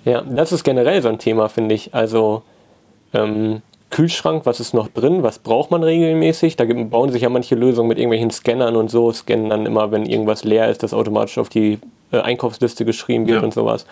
Ja, 0.05 0.21
das 0.21 0.51
ist 0.51 0.63
generell 0.63 1.01
so 1.01 1.09
ein 1.09 1.19
Thema, 1.19 1.49
finde 1.49 1.75
ich. 1.75 1.93
Also 1.93 2.41
ähm, 3.13 3.61
Kühlschrank, 3.89 4.45
was 4.45 4.59
ist 4.59 4.74
noch 4.74 4.88
drin, 4.88 5.24
was 5.24 5.39
braucht 5.39 5.71
man 5.71 5.83
regelmäßig? 5.83 6.56
Da 6.56 6.65
gibt, 6.65 6.89
bauen 6.91 7.12
sich 7.12 7.24
ja 7.24 7.30
manche 7.30 7.56
Lösungen 7.56 7.88
mit 7.89 7.97
irgendwelchen 7.97 8.31
Scannern 8.31 8.75
und 8.75 8.89
so, 8.91 9.12
scannen 9.12 9.50
dann 9.50 9.65
immer, 9.65 9.91
wenn 9.91 10.06
irgendwas 10.06 10.44
leer 10.44 10.69
ist, 10.69 10.83
das 10.83 10.94
automatisch 10.94 11.38
auf 11.38 11.50
die 11.50 11.80
äh, 12.12 12.19
Einkaufsliste 12.19 12.86
geschrieben 12.86 13.27
wird 13.27 13.39
Ja. 13.39 13.44
und 13.44 13.53
sowas. 13.53 13.86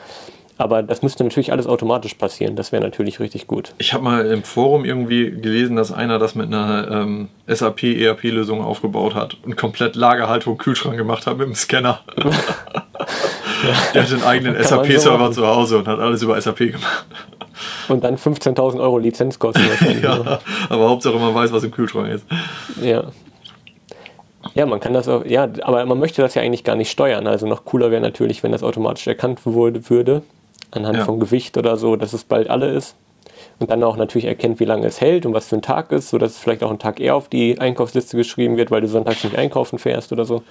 Aber 0.59 0.81
das 0.81 1.03
müsste 1.03 1.23
natürlich 1.23 1.51
alles 1.51 1.67
automatisch 1.67 2.15
passieren. 2.15 2.55
Das 2.55 2.71
wäre 2.71 2.81
natürlich 2.83 3.19
richtig 3.19 3.45
gut. 3.45 3.73
Ich 3.77 3.93
habe 3.93 4.03
mal 4.03 4.25
im 4.25 4.41
Forum 4.41 4.85
irgendwie 4.85 5.29
gelesen, 5.29 5.75
dass 5.75 5.91
einer 5.91 6.17
das 6.17 6.33
mit 6.33 6.47
einer 6.47 6.89
ähm, 6.89 7.27
SAP-ERP-Lösung 7.47 8.63
aufgebaut 8.63 9.13
hat 9.13 9.37
und 9.45 9.55
komplett 9.55 9.95
Lagerhaltung 9.95 10.57
Kühlschrank 10.57 10.97
gemacht 10.97 11.27
hat 11.27 11.37
mit 11.37 11.45
dem 11.47 11.53
Scanner. 11.53 11.99
Der 13.93 14.03
hat 14.03 14.11
den 14.11 14.23
eigenen 14.23 14.55
so 14.61 14.69
SAP-Server 14.69 15.17
machen. 15.17 15.33
zu 15.33 15.45
Hause 15.47 15.77
und 15.79 15.87
hat 15.87 15.99
alles 15.99 16.21
über 16.21 16.39
SAP 16.39 16.57
gemacht. 16.57 17.05
Und 17.87 18.03
dann 18.03 18.17
15.000 18.17 18.79
Euro 18.79 18.97
Lizenzkosten 18.99 19.67
wahrscheinlich. 19.69 20.01
ne? 20.03 20.07
Ja, 20.25 20.39
aber 20.69 20.89
Hauptsache 20.89 21.17
man 21.17 21.33
weiß, 21.33 21.51
was 21.51 21.63
im 21.63 21.71
Kühlschrank 21.71 22.09
ist. 22.09 22.25
Ja. 22.81 23.05
Ja, 24.53 24.65
man 24.65 24.79
kann 24.79 24.93
das 24.93 25.07
auch, 25.07 25.25
ja, 25.25 25.47
aber 25.63 25.85
man 25.85 25.99
möchte 25.99 26.21
das 26.21 26.35
ja 26.35 26.41
eigentlich 26.41 26.63
gar 26.63 26.75
nicht 26.75 26.89
steuern. 26.91 27.27
Also 27.27 27.47
noch 27.47 27.65
cooler 27.65 27.91
wäre 27.91 28.01
natürlich, 28.01 28.43
wenn 28.43 28.51
das 28.51 28.63
automatisch 28.63 29.07
erkannt 29.07 29.45
wurde, 29.45 29.89
würde, 29.89 30.21
anhand 30.71 30.97
Ja. 30.99 31.05
vom 31.05 31.19
Gewicht 31.19 31.57
oder 31.57 31.77
so, 31.77 31.95
dass 31.95 32.13
es 32.13 32.23
bald 32.23 32.49
alle 32.49 32.71
ist. 32.71 32.95
Und 33.59 33.71
dann 33.71 33.83
auch 33.83 33.97
natürlich 33.97 34.25
erkennt, 34.25 34.59
wie 34.59 34.65
lange 34.65 34.85
es 34.87 35.01
hält 35.01 35.25
und 35.25 35.33
was 35.33 35.47
für 35.47 35.55
ein 35.55 35.61
Tag 35.63 35.91
ist, 35.91 36.09
sodass 36.09 36.31
es 36.33 36.37
vielleicht 36.37 36.63
auch 36.63 36.69
einen 36.69 36.79
Tag 36.79 36.99
eher 36.99 37.15
auf 37.15 37.27
die 37.27 37.59
Einkaufsliste 37.59 38.15
geschrieben 38.15 38.55
wird, 38.57 38.69
weil 38.71 38.81
du 38.81 38.87
sonntags 38.87 39.23
nicht 39.23 39.35
einkaufen 39.35 39.79
fährst 39.79 40.11
oder 40.11 40.25
so. 40.25 40.43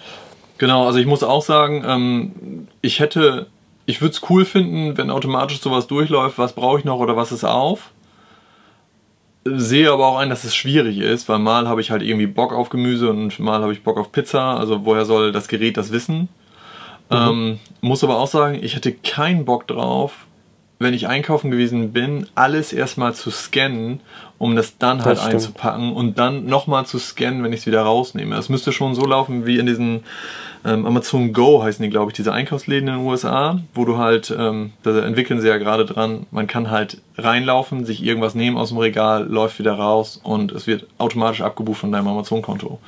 Genau, 0.59 0.87
also 0.87 0.99
ich 0.99 1.07
muss 1.07 1.23
auch 1.23 1.43
sagen, 1.43 1.85
ähm, 1.87 2.69
ich 2.81 3.01
hätte, 3.01 3.47
ich 3.85 4.01
würde 4.01 4.13
es 4.13 4.23
cool 4.31 4.45
finden, 4.45 4.97
wenn 4.97 5.11
automatisch 5.11 5.61
sowas 5.61 5.87
durchläuft, 5.87 6.39
was 6.39 6.55
brauche 6.55 6.79
ich 6.79 6.85
noch 6.85 6.99
oder 6.99 7.17
was 7.17 7.33
ist 7.33 7.45
auf. 7.45 7.91
Sehe 9.45 9.93
aber 9.93 10.07
auch 10.07 10.19
ein, 10.19 10.31
dass 10.31 10.45
es 10.45 10.57
schwierig 10.57 10.99
ist, 10.99 11.29
weil 11.29 11.39
mal 11.39 11.69
habe 11.69 11.81
ich 11.81 11.91
halt 11.91 12.03
irgendwie 12.03 12.27
Bock 12.27 12.53
auf 12.53 12.69
Gemüse 12.69 13.11
und 13.11 13.39
mal 13.39 13.63
habe 13.63 13.73
ich 13.73 13.85
Bock 13.85 13.97
auf 13.97 14.11
Pizza. 14.11 14.57
Also 14.57 14.85
woher 14.85 15.05
soll 15.05 15.31
das 15.31 15.47
Gerät 15.47 15.77
das 15.77 15.93
wissen? 15.93 16.29
Ähm, 17.11 17.61
muss 17.81 18.03
aber 18.03 18.19
auch 18.19 18.27
sagen, 18.27 18.59
ich 18.61 18.75
hätte 18.75 18.93
keinen 18.93 19.45
Bock 19.45 19.69
drauf, 19.69 20.26
wenn 20.79 20.95
ich 20.95 21.09
einkaufen 21.09 21.51
gewesen 21.51 21.93
bin, 21.93 22.27
alles 22.35 22.73
erstmal 22.73 23.15
zu 23.15 23.31
scannen, 23.31 24.01
um 24.39 24.57
das 24.57 24.77
dann 24.77 25.05
halt 25.05 25.17
Das 25.17 25.25
einzupacken 25.25 25.93
und 25.95 26.19
dann 26.19 26.45
nochmal 26.45 26.85
zu 26.85 26.99
scannen, 26.99 27.43
wenn 27.43 27.53
ich 27.53 27.61
es 27.61 27.67
wieder 27.67 27.83
rausnehme. 27.83 28.37
Es 28.37 28.51
müsste 28.51 28.73
schon 28.73 28.95
so 28.95 29.07
laufen 29.07 29.47
wie 29.47 29.59
in 29.59 29.67
diesen 29.67 30.05
ähm, 30.67 30.85
Amazon 30.85 31.33
Go 31.33 31.63
heißen 31.63 31.83
die, 31.83 31.89
glaube 31.89 32.11
ich, 32.11 32.17
diese 32.17 32.33
Einkaufsläden 32.33 32.89
in 32.89 32.97
den 32.97 33.07
USA, 33.07 33.61
wo 33.73 33.85
du 33.85 33.97
halt, 33.97 34.35
ähm, 34.37 34.73
da 34.83 34.99
entwickeln 34.99 35.41
sie 35.41 35.49
ja 35.49 35.57
gerade 35.59 35.87
dran, 35.87 36.27
man 36.31 36.47
kann 36.47 36.71
halt 36.71 36.99
reinlaufen, 37.17 37.87
sich 37.87 38.03
irgendwas 38.05 38.35
nehmen 38.35 38.59
aus 38.59 38.71
dem 38.71 38.79
Regal, 38.79 39.27
läuft 39.27 39.59
wieder 39.59 39.75
raus 39.75 40.21
und 40.23 40.53
es 40.53 40.67
wird 40.67 40.87
automatisch 40.99 41.41
abgebucht 41.41 41.79
von 41.79 41.93
deinem 41.93 42.09
Amazon-Konto. 42.09 42.81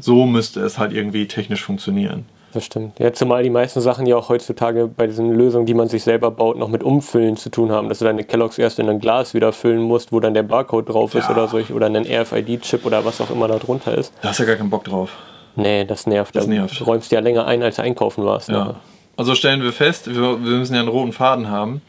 So 0.00 0.26
müsste 0.26 0.60
es 0.60 0.78
halt 0.78 0.92
irgendwie 0.92 1.26
technisch 1.26 1.62
funktionieren. 1.62 2.24
Das 2.58 2.64
Das 2.64 2.66
stimmt. 2.66 2.98
Ja, 2.98 3.12
zumal 3.12 3.42
die 3.44 3.50
meisten 3.50 3.80
Sachen 3.80 4.04
ja 4.06 4.16
auch 4.16 4.28
heutzutage 4.28 4.88
bei 4.88 5.06
diesen 5.06 5.32
Lösungen, 5.32 5.64
die 5.66 5.74
man 5.74 5.88
sich 5.88 6.02
selber 6.02 6.30
baut, 6.32 6.58
noch 6.58 6.68
mit 6.68 6.82
Umfüllen 6.82 7.36
zu 7.36 7.50
tun 7.50 7.70
haben. 7.70 7.88
Dass 7.88 8.00
du 8.00 8.04
deine 8.04 8.24
Kelloggs 8.24 8.58
erst 8.58 8.78
in 8.80 8.88
ein 8.88 8.98
Glas 8.98 9.32
wieder 9.34 9.52
füllen 9.52 9.82
musst, 9.82 10.10
wo 10.12 10.18
dann 10.20 10.34
der 10.34 10.42
Barcode 10.42 10.88
drauf 10.88 11.14
ist 11.14 11.24
Ja. 11.26 11.30
oder 11.34 11.46
solch 11.48 11.72
oder 11.72 11.86
ein 11.86 11.96
RFID-Chip 12.04 12.84
oder 12.84 13.04
was 13.04 13.20
auch 13.20 13.30
immer 13.30 13.46
da 13.48 13.58
drunter 13.58 13.96
ist. 13.96 14.12
Da 14.22 14.30
hast 14.30 14.38
du 14.40 14.42
ja 14.42 14.48
gar 14.48 14.56
keinen 14.56 14.70
Bock 14.70 14.84
drauf. 14.84 15.10
Nee, 15.56 15.84
das 15.84 16.06
nervt. 16.06 16.34
Das 16.36 16.44
Da 16.46 16.50
nervt. 16.50 16.86
räumst 16.86 17.10
du 17.10 17.14
ja 17.16 17.20
länger 17.20 17.46
ein, 17.46 17.62
als 17.62 17.76
du 17.76 17.82
einkaufen 17.82 18.24
warst. 18.24 18.48
Ja. 18.48 18.64
Ne? 18.64 18.74
Also 19.16 19.34
stellen 19.34 19.62
wir 19.62 19.72
fest, 19.72 20.06
wir, 20.08 20.20
wir 20.20 20.58
müssen 20.58 20.74
ja 20.74 20.80
einen 20.80 20.88
roten 20.88 21.12
Faden 21.12 21.50
haben. 21.50 21.82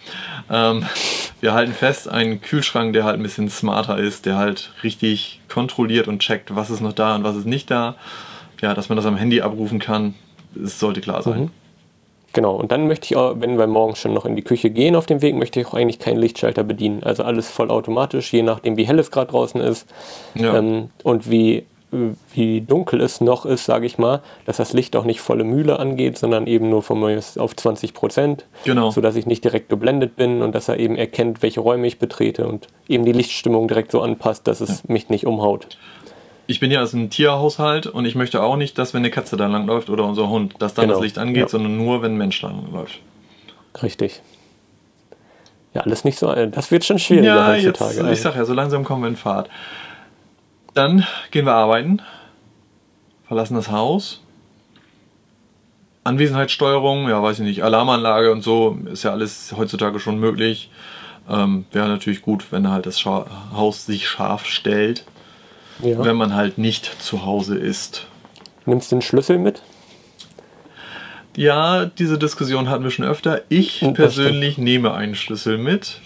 Ähm, 0.52 0.84
wir 1.42 1.54
halten 1.54 1.74
fest, 1.74 2.10
einen 2.10 2.42
Kühlschrank, 2.42 2.94
der 2.94 3.04
halt 3.04 3.20
ein 3.20 3.24
bisschen 3.24 3.50
smarter 3.50 3.98
ist, 3.98 4.26
der 4.26 4.38
halt 4.38 4.72
richtig 4.84 5.40
kontrolliert 5.52 6.08
und 6.08 6.20
checkt, 6.20 6.56
was 6.56 6.70
ist 6.70 6.82
noch 6.82 6.94
da 6.94 7.16
und 7.16 7.24
was 7.24 7.36
ist 7.36 7.46
nicht 7.46 7.70
da. 7.72 7.96
Ja, 8.62 8.74
dass 8.74 8.90
man 8.90 8.96
das 8.98 9.06
am 9.06 9.16
Handy 9.16 9.42
abrufen 9.42 9.80
kann, 9.80 10.16
es 10.64 10.80
sollte 10.80 11.02
klar 11.02 11.22
sein. 11.22 11.42
Mhm. 11.44 11.52
Genau, 12.32 12.56
und 12.56 12.72
dann 12.72 12.88
möchte 12.88 13.06
ich 13.06 13.16
auch, 13.16 13.36
wenn 13.40 13.58
wir 13.58 13.66
morgen 13.66 13.96
schon 13.96 14.14
noch 14.14 14.24
in 14.26 14.36
die 14.36 14.44
Küche 14.44 14.70
gehen 14.70 14.96
auf 14.96 15.08
dem 15.08 15.22
Weg, 15.24 15.36
möchte 15.36 15.60
ich 15.60 15.66
auch 15.66 15.74
eigentlich 15.74 15.98
keinen 15.98 16.20
Lichtschalter 16.20 16.64
bedienen. 16.64 17.02
Also 17.02 17.24
alles 17.24 17.50
vollautomatisch, 17.50 18.32
je 18.32 18.44
nachdem 18.44 18.78
wie 18.78 18.86
hell 18.86 19.00
es 19.00 19.10
gerade 19.10 19.32
draußen 19.32 19.60
ist 19.62 19.88
Ja. 20.36 20.56
ähm, 20.58 20.90
und 21.04 21.32
wie, 21.32 21.66
wie 22.36 22.62
dunkel 22.62 23.02
es 23.02 23.20
noch 23.20 23.48
ist, 23.48 23.66
sage 23.66 23.88
ich 23.88 23.98
mal, 23.98 24.22
dass 24.46 24.58
das 24.58 24.74
Licht 24.74 24.96
auch 24.96 25.06
nicht 25.06 25.22
volle 25.22 25.44
Mühle 25.44 25.80
angeht, 25.80 26.20
sondern 26.20 26.46
eben 26.46 26.70
nur 26.70 26.84
von 26.84 27.00
mir 27.00 27.20
auf 27.38 27.56
20 27.56 27.96
Prozent, 27.96 28.46
Genau. 28.64 28.92
sodass 28.92 29.16
ich 29.16 29.26
nicht 29.26 29.44
direkt 29.44 29.70
geblendet 29.70 30.16
bin 30.16 30.44
und 30.44 30.54
dass 30.54 30.68
er 30.70 30.78
eben 30.78 30.96
erkennt, 30.98 31.42
welche 31.42 31.62
Räume 31.62 31.88
ich 31.88 31.98
betrete 31.98 32.48
und 32.48 32.68
eben 32.88 33.06
die 33.06 33.12
Lichtstimmung 33.12 33.68
direkt 33.68 33.92
so 33.92 34.02
anpasst, 34.02 34.46
dass 34.48 34.62
es 34.62 34.88
mich 34.88 35.10
nicht 35.10 35.26
umhaut. 35.26 35.80
Ich 36.50 36.60
bin 36.60 36.72
ja 36.72 36.82
aus 36.82 36.96
einem 36.96 37.12
Tierhaushalt 37.12 37.86
und 37.86 38.06
ich 38.06 38.16
möchte 38.16 38.42
auch 38.42 38.56
nicht, 38.56 38.80
dass 38.80 38.96
wenn 38.96 39.02
eine 39.02 39.12
Katze 39.12 39.38
da 39.38 39.46
langläuft 39.46 39.88
oder 39.92 40.04
unser 40.06 40.30
Hund, 40.30 40.56
dass 40.58 40.74
dann 40.74 40.86
Genau. 40.86 40.96
das 40.96 41.04
Licht 41.04 41.20
angeht, 41.20 41.44
Ja. 41.44 41.48
sondern 41.48 41.78
nur, 41.78 42.02
wenn 42.02 42.14
ein 42.14 42.18
Mensch 42.18 42.42
da 42.42 42.48
langläuft. 42.48 42.98
Richtig. 43.84 44.20
Ja, 45.76 45.82
alles 45.82 46.04
nicht 46.06 46.18
so, 46.18 46.34
das 46.34 46.72
wird 46.72 46.84
schon 46.86 46.98
schwieriger 46.98 47.36
Ja, 47.36 47.54
jetzt, 47.54 47.80
heutzutage. 47.80 48.12
ich 48.12 48.20
sag 48.22 48.36
ja, 48.36 48.46
so 48.46 48.56
langsam 48.56 48.84
kommen 48.84 49.04
wir 49.04 49.10
in 49.10 49.16
Fahrt. 49.16 49.48
Dann 50.74 51.06
gehen 51.30 51.46
wir 51.46 51.54
arbeiten, 51.54 52.02
verlassen 53.28 53.54
das 53.54 53.70
Haus. 53.70 54.24
Anwesenheitssteuerung, 56.04 57.10
ja, 57.10 57.22
weiß 57.22 57.38
ich 57.40 57.46
nicht, 57.46 57.64
Alarmanlage 57.64 58.32
und 58.32 58.42
so, 58.42 58.80
ist 58.92 59.04
ja 59.04 59.12
alles 59.12 59.54
heutzutage 59.56 60.00
schon 60.00 60.18
möglich. 60.20 60.72
Ähm, 61.30 61.66
Wäre 61.72 61.90
natürlich 61.90 62.24
gut, 62.24 62.52
wenn 62.52 62.72
halt 62.72 62.88
das 62.88 63.00
Scha 63.00 63.28
Haus 63.54 63.86
sich 63.86 64.08
scharf 64.08 64.46
stellt, 64.48 65.06
ja. 65.82 66.04
wenn 66.04 66.16
man 66.16 66.36
halt 66.36 66.58
nicht 66.58 67.02
zu 67.02 67.26
Hause 67.26 67.58
ist. 67.58 68.08
Nimmst 68.66 68.92
du 68.92 68.98
den 68.98 69.02
Schlüssel 69.02 69.38
mit? 69.38 69.62
Ja, 71.36 71.86
diese 71.86 72.18
Diskussion 72.18 72.70
hatten 72.70 72.84
wir 72.84 72.92
schon 72.92 73.06
öfter. 73.06 73.42
Ich 73.50 73.80
Das 73.80 73.94
persönlich 73.94 74.58
nehme 74.58 74.94
einen 74.94 75.16
Schlüssel 75.16 75.58
mit. 75.58 76.02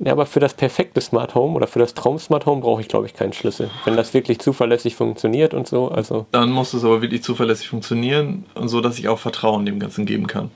Ja, 0.00 0.12
aber 0.12 0.26
für 0.26 0.40
das 0.40 0.54
perfekte 0.54 1.00
Smart 1.00 1.34
Home 1.34 1.54
oder 1.54 1.66
für 1.66 1.78
das 1.78 1.94
Traum 1.94 2.18
Smart 2.18 2.46
Home 2.46 2.60
brauche 2.60 2.80
ich, 2.80 2.88
glaube 2.88 3.06
ich, 3.06 3.14
keinen 3.14 3.32
Schlüssel. 3.32 3.70
Wenn 3.84 3.96
das 3.96 4.12
wirklich 4.12 4.40
zuverlässig 4.40 4.96
funktioniert 4.96 5.54
und 5.54 5.68
so, 5.68 5.88
also 5.88 6.26
Dann 6.32 6.50
muss 6.50 6.74
es 6.74 6.84
aber 6.84 7.00
wirklich 7.00 7.22
zuverlässig 7.22 7.68
funktionieren 7.68 8.44
und 8.54 8.68
so, 8.68 8.80
dass 8.80 8.98
ich 8.98 9.08
auch 9.08 9.18
Vertrauen 9.18 9.64
dem 9.66 9.78
Ganzen 9.78 10.04
geben 10.04 10.26
kann. 10.26 10.50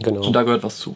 genau. 0.00 0.24
Und 0.24 0.32
da 0.32 0.44
gehört 0.44 0.62
was 0.62 0.78
zu. 0.78 0.94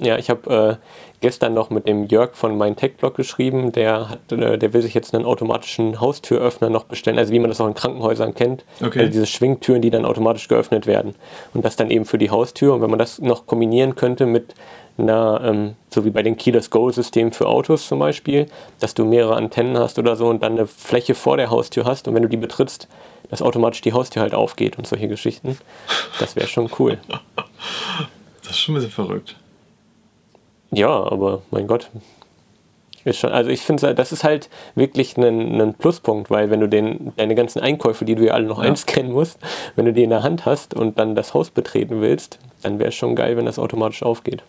Ja, 0.00 0.16
ich 0.16 0.30
habe 0.30 0.78
äh, 0.80 0.86
gestern 1.20 1.54
noch 1.54 1.70
mit 1.70 1.88
dem 1.88 2.04
Jörg 2.04 2.34
von 2.34 2.56
meinem 2.56 2.76
Tech-Blog 2.76 3.16
geschrieben, 3.16 3.72
der, 3.72 4.10
hat, 4.10 4.32
äh, 4.32 4.56
der 4.56 4.72
will 4.72 4.80
sich 4.80 4.94
jetzt 4.94 5.12
einen 5.12 5.24
automatischen 5.24 6.00
Haustüröffner 6.00 6.70
noch 6.70 6.84
bestellen, 6.84 7.18
also 7.18 7.32
wie 7.32 7.40
man 7.40 7.50
das 7.50 7.60
auch 7.60 7.66
in 7.66 7.74
Krankenhäusern 7.74 8.34
kennt. 8.34 8.64
Okay. 8.80 9.00
Also 9.00 9.12
diese 9.12 9.26
Schwingtüren, 9.26 9.82
die 9.82 9.90
dann 9.90 10.04
automatisch 10.04 10.46
geöffnet 10.46 10.86
werden. 10.86 11.16
Und 11.52 11.64
das 11.64 11.74
dann 11.74 11.90
eben 11.90 12.04
für 12.04 12.18
die 12.18 12.30
Haustür. 12.30 12.74
Und 12.74 12.82
wenn 12.82 12.90
man 12.90 13.00
das 13.00 13.18
noch 13.18 13.46
kombinieren 13.46 13.96
könnte 13.96 14.26
mit 14.26 14.54
einer, 14.98 15.40
ähm, 15.44 15.74
so 15.90 16.04
wie 16.04 16.10
bei 16.10 16.22
den 16.22 16.36
Keyless 16.36 16.70
Go-Systemen 16.70 17.32
für 17.32 17.46
Autos 17.46 17.88
zum 17.88 17.98
Beispiel, 17.98 18.46
dass 18.78 18.94
du 18.94 19.04
mehrere 19.04 19.34
Antennen 19.34 19.78
hast 19.78 19.98
oder 19.98 20.14
so 20.14 20.28
und 20.28 20.42
dann 20.42 20.52
eine 20.52 20.66
Fläche 20.68 21.14
vor 21.14 21.36
der 21.36 21.50
Haustür 21.50 21.84
hast 21.84 22.06
und 22.06 22.14
wenn 22.14 22.22
du 22.22 22.28
die 22.28 22.36
betrittst, 22.36 22.88
dass 23.30 23.42
automatisch 23.42 23.80
die 23.80 23.92
Haustür 23.92 24.22
halt 24.22 24.34
aufgeht 24.34 24.78
und 24.78 24.86
solche 24.86 25.08
Geschichten. 25.08 25.58
Das 26.18 26.36
wäre 26.36 26.46
schon 26.46 26.70
cool. 26.78 26.98
Das 28.42 28.56
ist 28.56 28.62
schon 28.62 28.76
ein 28.76 28.76
bisschen 28.76 28.92
verrückt. 28.92 29.36
Ja, 30.70 30.88
aber 30.88 31.42
mein 31.50 31.66
Gott. 31.66 31.88
Ist 33.04 33.20
schon, 33.20 33.30
also 33.30 33.48
ich 33.48 33.62
finde, 33.62 33.94
das 33.94 34.12
ist 34.12 34.24
halt 34.24 34.50
wirklich 34.74 35.16
ein, 35.16 35.60
ein 35.60 35.74
Pluspunkt, 35.74 36.30
weil 36.30 36.50
wenn 36.50 36.60
du 36.60 36.68
den, 36.68 37.12
deine 37.16 37.34
ganzen 37.34 37.60
Einkäufe, 37.60 38.04
die 38.04 38.14
du 38.16 38.26
ja 38.26 38.34
alle 38.34 38.46
noch 38.46 38.62
Ja. 38.62 38.68
einscannen 38.68 39.12
musst, 39.12 39.38
wenn 39.76 39.84
du 39.86 39.92
die 39.92 40.02
in 40.02 40.10
der 40.10 40.22
Hand 40.22 40.44
hast 40.46 40.74
und 40.74 40.98
dann 40.98 41.14
das 41.14 41.32
Haus 41.32 41.50
betreten 41.50 42.00
willst, 42.00 42.38
dann 42.62 42.78
wäre 42.78 42.88
es 42.88 42.94
schon 42.96 43.14
geil, 43.16 43.36
wenn 43.36 43.46
das 43.46 43.58
automatisch 43.58 44.02
aufgeht. 44.02 44.42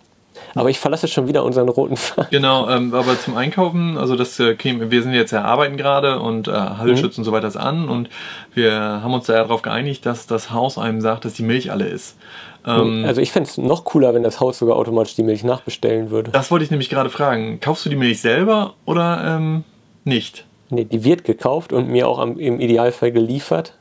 Aber 0.55 0.69
ich 0.69 0.79
verlasse 0.79 1.07
schon 1.07 1.27
wieder 1.27 1.43
unseren 1.43 1.69
roten 1.69 1.95
Faden. 1.95 2.27
Genau, 2.31 2.67
ähm, 2.69 2.93
aber 2.93 3.19
zum 3.19 3.37
Einkaufen, 3.37 3.97
also 3.97 4.15
das 4.15 4.39
äh, 4.39 4.55
käme, 4.55 4.89
wir 4.89 5.03
sind 5.03 5.13
jetzt 5.13 5.31
ja 5.31 5.43
arbeiten 5.43 5.77
gerade 5.77 6.19
und 6.19 6.47
äh, 6.47 6.51
Handelsschutz 6.51 7.17
und 7.17 7.23
so 7.23 7.31
weiter 7.31 7.47
ist 7.47 7.57
an 7.57 7.87
und 7.87 8.09
wir 8.55 8.73
haben 8.73 9.13
uns 9.13 9.27
da 9.27 9.33
ja 9.33 9.39
darauf 9.43 9.61
geeinigt, 9.61 10.05
dass 10.05 10.27
das 10.27 10.51
Haus 10.51 10.77
einem 10.77 11.01
sagt, 11.01 11.25
dass 11.25 11.33
die 11.33 11.43
Milch 11.43 11.71
alle 11.71 11.85
ist. 11.85 12.17
Ähm, 12.65 13.05
Also 13.05 13.21
ich 13.21 13.31
fände 13.31 13.49
es 13.49 13.57
noch 13.57 13.83
cooler, 13.85 14.13
wenn 14.13 14.23
das 14.23 14.39
Haus 14.39 14.59
sogar 14.59 14.75
automatisch 14.75 15.15
die 15.15 15.23
Milch 15.23 15.43
nachbestellen 15.43 16.09
würde. 16.11 16.31
das 16.31 16.51
wollte 16.51 16.65
ich 16.65 16.71
nämlich 16.71 16.89
gerade 16.89 17.09
fragen. 17.09 17.59
Kaufst 17.59 17.85
du 17.85 17.89
die 17.89 17.95
Milch 17.95 18.21
selber 18.21 18.73
oder 18.85 19.23
ähm, 19.37 19.63
nicht? 20.03 20.45
Nee, 20.69 20.85
die 20.85 21.03
wird 21.03 21.23
gekauft 21.23 21.73
und 21.73 21.89
mir 21.89 22.07
auch 22.07 22.19
am, 22.19 22.37
im 22.37 22.59
Idealfall 22.59 23.11
geliefert 23.11 23.73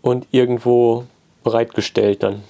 und 0.00 0.26
irgendwo 0.30 1.04
bereitgestellt 1.42 2.22
dann. 2.22 2.42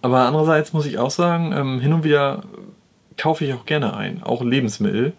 Aber 0.00 0.20
andererseits 0.20 0.72
muss 0.72 0.86
ich 0.86 0.98
auch 0.98 1.10
sagen, 1.10 1.52
ähm, 1.56 1.80
hin 1.80 1.92
und 1.92 2.02
wieder 2.02 2.42
kaufe 3.16 3.44
ich 3.44 3.54
auch 3.54 3.64
gerne 3.66 3.96
ein, 3.96 4.22
auch 4.24 4.42
Lebensmittel, 4.42 5.12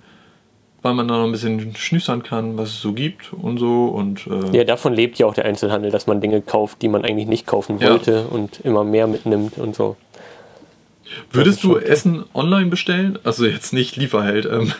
weil 0.83 0.93
man 0.93 1.07
da 1.07 1.17
noch 1.17 1.25
ein 1.25 1.31
bisschen 1.31 1.75
schnüssern 1.75 2.21
kann, 2.23 2.57
was 2.57 2.69
es 2.69 2.81
so 2.81 2.93
gibt 2.93 3.33
und 3.33 3.57
so 3.57 3.85
und 3.85 4.27
äh, 4.27 4.55
Ja, 4.57 4.63
davon 4.65 4.93
lebt 4.93 5.17
ja 5.17 5.25
auch 5.25 5.33
der 5.33 5.45
Einzelhandel, 5.45 5.89
dass 5.91 6.05
man 6.07 6.21
Dinge 6.21 6.41
kauft, 6.41 6.81
die 6.81 6.89
man 6.89 7.03
eigentlich 7.03 7.27
nicht 7.27 7.47
kaufen 7.47 7.79
Ja. 7.79 7.89
wollte 7.91 8.27
und 8.27 8.59
immer 8.61 8.83
mehr 8.83 9.07
mitnimmt 9.07 9.57
und 9.57 9.75
so. 9.75 9.95
Würdest 11.31 11.57
ist 11.57 11.63
du 11.63 11.73
schon- 11.73 11.83
Essen 11.83 12.23
online 12.33 12.67
bestellen? 12.69 13.17
Also 13.23 13.45
jetzt 13.45 13.71
nicht 13.73 13.95
Lieferheld. 13.95 14.45
Ähm, 14.45 14.71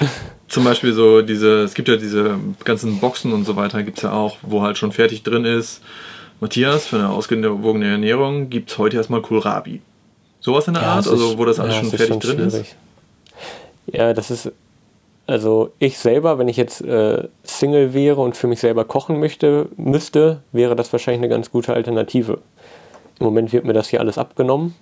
zum 0.48 0.64
Beispiel 0.64 0.92
so 0.92 1.22
diese, 1.22 1.62
es 1.62 1.74
gibt 1.74 1.88
ja 1.88 1.96
diese 1.96 2.38
ganzen 2.64 2.98
Boxen 3.00 3.32
und 3.32 3.44
so 3.44 3.56
weiter, 3.56 3.82
gibt 3.82 3.98
es 3.98 4.02
ja 4.02 4.12
auch, 4.12 4.36
wo 4.42 4.62
halt 4.62 4.78
schon 4.78 4.92
fertig 4.92 5.22
drin 5.22 5.44
ist. 5.44 5.80
Matthias, 6.40 6.86
für 6.86 6.96
eine 6.96 7.08
ausgewogene 7.10 7.86
Ernährung 7.88 8.50
gibt 8.50 8.70
es 8.70 8.78
heute 8.78 8.96
erstmal 8.96 9.22
Kohlrabi. 9.22 9.80
Sowas 10.40 10.66
in 10.66 10.74
der 10.74 10.82
Art, 10.82 11.00
es 11.00 11.06
ist- 11.06 11.12
also 11.12 11.38
wo 11.38 11.44
das 11.44 11.60
alles 11.60 11.74
ja, 11.76 11.80
schon 11.82 11.88
ist 11.92 11.96
fertig 11.96 12.18
drin 12.18 12.38
ist. 12.40 12.52
schwierig. 12.52 12.74
Ja, 13.86 14.12
das 14.14 14.30
ist, 14.30 14.50
also 15.26 15.70
ich 15.78 15.98
selber, 15.98 16.38
wenn 16.38 16.48
ich 16.48 16.56
jetzt 16.56 16.80
äh, 16.82 17.28
Single 17.44 17.94
wäre 17.94 18.20
und 18.20 18.36
für 18.36 18.46
mich 18.46 18.60
selber 18.60 18.84
kochen 18.84 19.20
möchte, 19.20 19.68
müsste, 19.76 20.42
wäre 20.52 20.76
das 20.76 20.92
wahrscheinlich 20.92 21.20
eine 21.20 21.28
ganz 21.28 21.50
gute 21.50 21.72
Alternative. 21.74 22.38
Im 23.20 23.26
Moment 23.26 23.52
wird 23.52 23.64
mir 23.64 23.72
das 23.72 23.88
hier 23.88 24.00
alles 24.00 24.18
abgenommen 24.18 24.74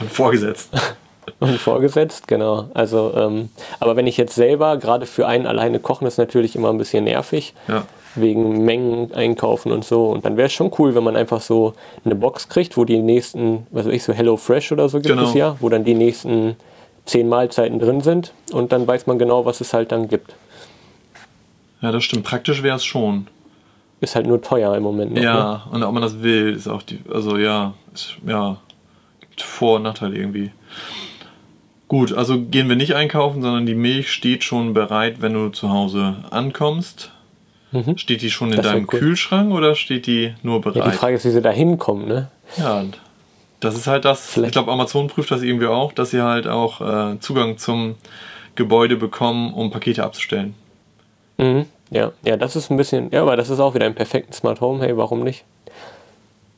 Und 0.00 0.10
vorgesetzt. 0.10 0.70
und 1.40 1.58
vorgesetzt, 1.58 2.26
genau. 2.28 2.68
Also, 2.74 3.12
ähm, 3.14 3.50
aber 3.78 3.94
wenn 3.96 4.06
ich 4.06 4.16
jetzt 4.16 4.34
selber, 4.34 4.78
gerade 4.78 5.04
für 5.06 5.26
einen 5.26 5.46
alleine 5.46 5.78
kochen, 5.78 6.06
ist 6.06 6.16
natürlich 6.18 6.56
immer 6.56 6.70
ein 6.70 6.78
bisschen 6.78 7.04
nervig. 7.04 7.54
Ja. 7.68 7.84
wegen 8.14 8.64
Mengen 8.64 9.12
einkaufen 9.12 9.70
und 9.70 9.84
so. 9.84 10.06
Und 10.08 10.24
dann 10.24 10.36
wäre 10.36 10.46
es 10.46 10.52
schon 10.52 10.72
cool, 10.78 10.94
wenn 10.94 11.04
man 11.04 11.14
einfach 11.14 11.40
so 11.42 11.74
eine 12.04 12.14
Box 12.16 12.48
kriegt, 12.48 12.76
wo 12.76 12.84
die 12.84 12.98
nächsten, 12.98 13.66
was 13.70 13.86
weiß 13.86 13.92
ich, 13.92 14.02
so 14.02 14.12
Hello 14.12 14.36
Fresh 14.36 14.72
oder 14.72 14.88
so 14.88 14.98
gibt 14.98 15.14
Genau. 15.14 15.28
es 15.28 15.34
ja, 15.34 15.56
wo 15.60 15.68
dann 15.68 15.84
die 15.84 15.94
nächsten 15.94 16.56
zehn 17.08 17.28
Mahlzeiten 17.28 17.78
drin 17.78 18.00
sind 18.00 18.32
und 18.52 18.70
dann 18.72 18.86
weiß 18.86 19.06
man 19.06 19.18
genau, 19.18 19.44
was 19.44 19.60
es 19.60 19.72
halt 19.74 19.90
dann 19.92 20.08
gibt. 20.08 20.34
ja, 21.80 21.90
das 21.92 22.04
stimmt. 22.04 22.24
Praktisch 22.24 22.62
wäre 22.62 22.76
es 22.76 22.84
schon. 22.84 23.26
Ist 24.00 24.14
halt 24.14 24.26
nur 24.26 24.40
teuer 24.40 24.76
im 24.76 24.82
Moment 24.84 25.10
noch. 25.12 25.18
Ne? 25.20 25.24
Ja, 25.24 25.66
und 25.72 25.82
ob 25.82 25.92
man 25.92 26.02
das 26.02 26.22
will, 26.22 26.54
ist 26.54 26.68
auch 26.68 26.82
die, 26.82 27.00
also 27.12 27.36
ja, 27.36 27.74
ist, 27.92 28.16
ja, 28.26 28.58
gibt 29.20 29.42
Vor- 29.42 29.76
und 29.76 29.82
Nachteile 29.82 30.16
irgendwie. 30.16 30.52
Gut, 31.88 32.12
also 32.12 32.38
gehen 32.40 32.68
wir 32.68 32.76
nicht 32.76 32.94
einkaufen, 32.94 33.40
sondern 33.42 33.64
die 33.66 33.74
Milch 33.74 34.12
steht 34.12 34.44
schon 34.44 34.74
bereit, 34.74 35.22
wenn 35.22 35.32
du 35.32 35.48
zu 35.48 35.70
Hause 35.70 36.16
ankommst. 36.30 37.10
Mhm. 37.72 37.96
Steht 37.98 38.22
die 38.22 38.30
schon 38.30 38.50
in 38.50 38.56
Das 38.58 38.66
deinem 38.66 38.86
cool. 38.92 38.98
Kühlschrank 39.00 39.52
oder 39.52 39.74
steht 39.74 40.06
die 40.06 40.34
nur 40.42 40.56
Ja, 40.56 40.70
bereit? 40.70 40.92
die 40.92 40.96
Frage 40.96 41.16
ist, 41.16 41.24
wie 41.24 41.30
sie 41.30 41.42
da 41.42 41.50
hinkommen, 41.50 42.06
ne? 42.06 42.28
Ja, 42.56 42.84
das 43.60 43.74
ist 43.76 43.86
halt 43.86 44.04
das. 44.04 44.26
Vielleicht- 44.26 44.48
Ich 44.48 44.52
glaube, 44.52 44.70
Amazon 44.72 45.06
prüft 45.08 45.30
das 45.30 45.42
irgendwie 45.42 45.66
auch, 45.66 45.92
dass 45.92 46.10
sie 46.10 46.22
halt 46.22 46.46
auch 46.46 46.80
äh, 46.80 47.18
Zugang 47.20 47.58
zum 47.58 47.96
Gebäude 48.54 48.96
bekommen, 48.96 49.52
um 49.54 49.70
Pakete 49.70 50.04
abzustellen. 50.04 50.54
Mhm. 51.38 51.66
Ja, 51.90 52.12
ja, 52.24 52.36
das 52.36 52.56
ist 52.56 52.70
ein 52.70 52.76
bisschen, 52.76 53.10
ja, 53.12 53.22
aber 53.22 53.36
das 53.36 53.48
ist 53.50 53.60
auch 53.60 53.74
wieder 53.74 53.86
ein 53.86 53.94
perfekten 53.94 54.32
Smart 54.32 54.60
Home, 54.60 54.84
hey, 54.84 54.96
warum 54.96 55.22
nicht? 55.24 55.44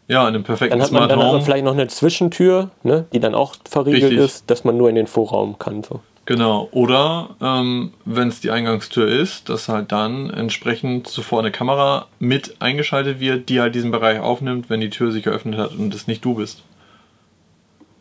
Ja, 0.08 0.22
in 0.26 0.34
einem 0.34 0.42
perfekten 0.44 0.76
Dann 0.78 0.84
hat 0.84 0.90
man 0.90 1.00
Smart 1.02 1.10
dann 1.12 1.18
hat 1.20 1.24
man 1.26 1.34
Home. 1.36 1.44
vielleicht 1.44 1.64
noch 1.64 1.72
eine 1.72 1.86
Zwischentür, 1.86 2.70
ne, 2.82 3.04
die 3.12 3.20
dann 3.20 3.34
auch 3.36 3.54
verriegelt 3.68 4.04
Richtig. 4.04 4.18
ist, 4.18 4.50
dass 4.50 4.64
man 4.64 4.76
nur 4.76 4.88
in 4.88 4.96
den 4.96 5.06
Vorraum 5.06 5.56
kann. 5.60 5.84
So. 5.84 6.00
Genau. 6.26 6.68
Oder 6.72 7.30
ähm, 7.40 7.92
wenn 8.04 8.26
es 8.28 8.40
die 8.40 8.50
Eingangstür 8.50 9.06
ist, 9.06 9.48
dass 9.48 9.68
halt 9.68 9.92
dann 9.92 10.30
entsprechend 10.30 11.06
zuvor 11.06 11.38
eine 11.40 11.52
Kamera 11.52 12.06
mit 12.18 12.56
eingeschaltet 12.60 13.20
wird, 13.20 13.48
die 13.48 13.60
halt 13.60 13.74
diesen 13.76 13.92
Bereich 13.92 14.18
aufnimmt, 14.18 14.68
wenn 14.68 14.80
die 14.80 14.90
Tür 14.90 15.12
sich 15.12 15.22
geöffnet 15.22 15.58
hat 15.58 15.72
und 15.76 15.94
es 15.94 16.08
nicht 16.08 16.24
du 16.24 16.34
bist. 16.34 16.62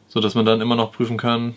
So 0.09 0.19
dass 0.19 0.35
man 0.35 0.45
dann 0.45 0.59
immer 0.61 0.75
noch 0.75 0.91
prüfen 0.91 1.17
kann, 1.17 1.55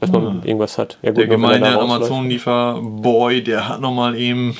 Dass 0.00 0.12
man 0.12 0.42
irgendwas 0.44 0.78
hat. 0.78 0.98
Ja, 1.02 1.10
der 1.12 1.26
nur 1.26 1.36
wenn 1.48 1.50
er 1.54 1.58
da 1.60 1.70
gemeine. 1.80 1.80
Amazon-Liefer-Boy, 1.80 3.42
der 3.42 3.68
hat 3.68 3.80
nochmal 3.80 4.14
eben 4.16 4.56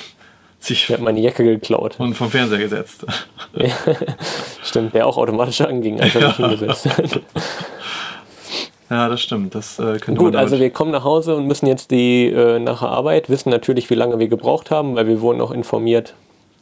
sich 0.61 0.87
Der 0.87 0.97
hat 0.97 1.05
meine 1.05 1.21
Jacke 1.21 1.45
geklaut. 1.45 1.97
und 2.01 2.15
vom 2.15 2.31
Fernseher 2.31 2.59
gesetzt. 2.59 3.05
Stimmt, 4.63 4.95
der 4.95 5.07
auch 5.07 5.19
automatisch 5.19 5.61
anging, 5.61 6.01
als 6.01 6.15
er 6.15 6.29
sich 6.29 6.37
hingesetzt 6.37 6.87
hat. 6.87 7.21
Ja, 8.91 9.09
das 9.09 9.23
stimmt. 9.23 9.55
Das 9.55 9.79
äh, 9.79 9.99
Gut, 10.15 10.37
also 10.37 10.61
wir 10.61 10.69
kommen 10.71 10.91
nach 10.91 11.05
Hause 11.05 11.35
und 11.37 11.47
müssen 11.47 11.67
jetzt 11.67 11.91
die 11.91 12.27
äh, 12.29 12.59
nach 12.59 12.81
der 12.81 12.91
Arbeit, 12.91 13.31
wissen 13.31 13.49
natürlich, 13.49 13.89
wie 13.89 13.95
lange 13.95 14.19
wir 14.19 14.29
gebraucht 14.29 14.71
haben, 14.71 14.95
weil 14.95 15.09
wir 15.09 15.23
wurden 15.23 15.41
auch 15.41 15.51
informiert, 15.51 16.15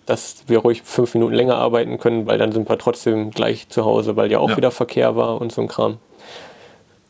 dass 0.06 0.44
wir 0.46 0.58
ruhig 0.60 0.82
fünf 0.84 1.14
Minuten 1.14 1.34
länger 1.34 1.56
arbeiten 1.56 1.98
können, 1.98 2.26
weil 2.26 2.38
dann 2.38 2.52
sind 2.52 2.68
wir 2.68 2.78
trotzdem 2.78 3.32
gleich 3.32 3.68
zu 3.68 3.84
Hause, 3.84 4.14
weil 4.16 4.30
ja 4.30 4.38
auch 4.38 4.50
Ja. 4.50 4.56
wieder 4.56 4.70
Verkehr 4.70 5.16
war 5.16 5.40
und 5.40 5.50
so 5.52 5.62
ein 5.62 5.68
Kram. 5.68 5.98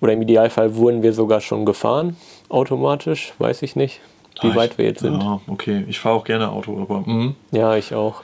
Oder 0.02 0.12
im 0.14 0.22
Idealfall 0.22 0.74
wurden 0.74 1.02
wir 1.02 1.12
sogar 1.12 1.40
schon 1.40 1.64
gefahren, 1.64 2.16
automatisch, 2.48 3.32
weiß 3.38 3.62
ich 3.62 3.76
nicht, 3.76 4.00
wie 4.42 4.48
Ah, 4.48 4.56
weit 4.56 4.72
ich- 4.72 4.78
wir 4.78 4.84
jetzt 4.86 5.00
sind. 5.00 5.22
Ja, 5.22 5.40
okay. 5.46 5.84
Ich 5.88 6.00
fahre 6.00 6.16
auch 6.16 6.24
gerne 6.24 6.50
Auto, 6.50 6.76
aber 6.80 7.00
mhm. 7.08 7.36
Ja, 7.52 7.76
ich 7.76 7.94
auch. 7.94 8.22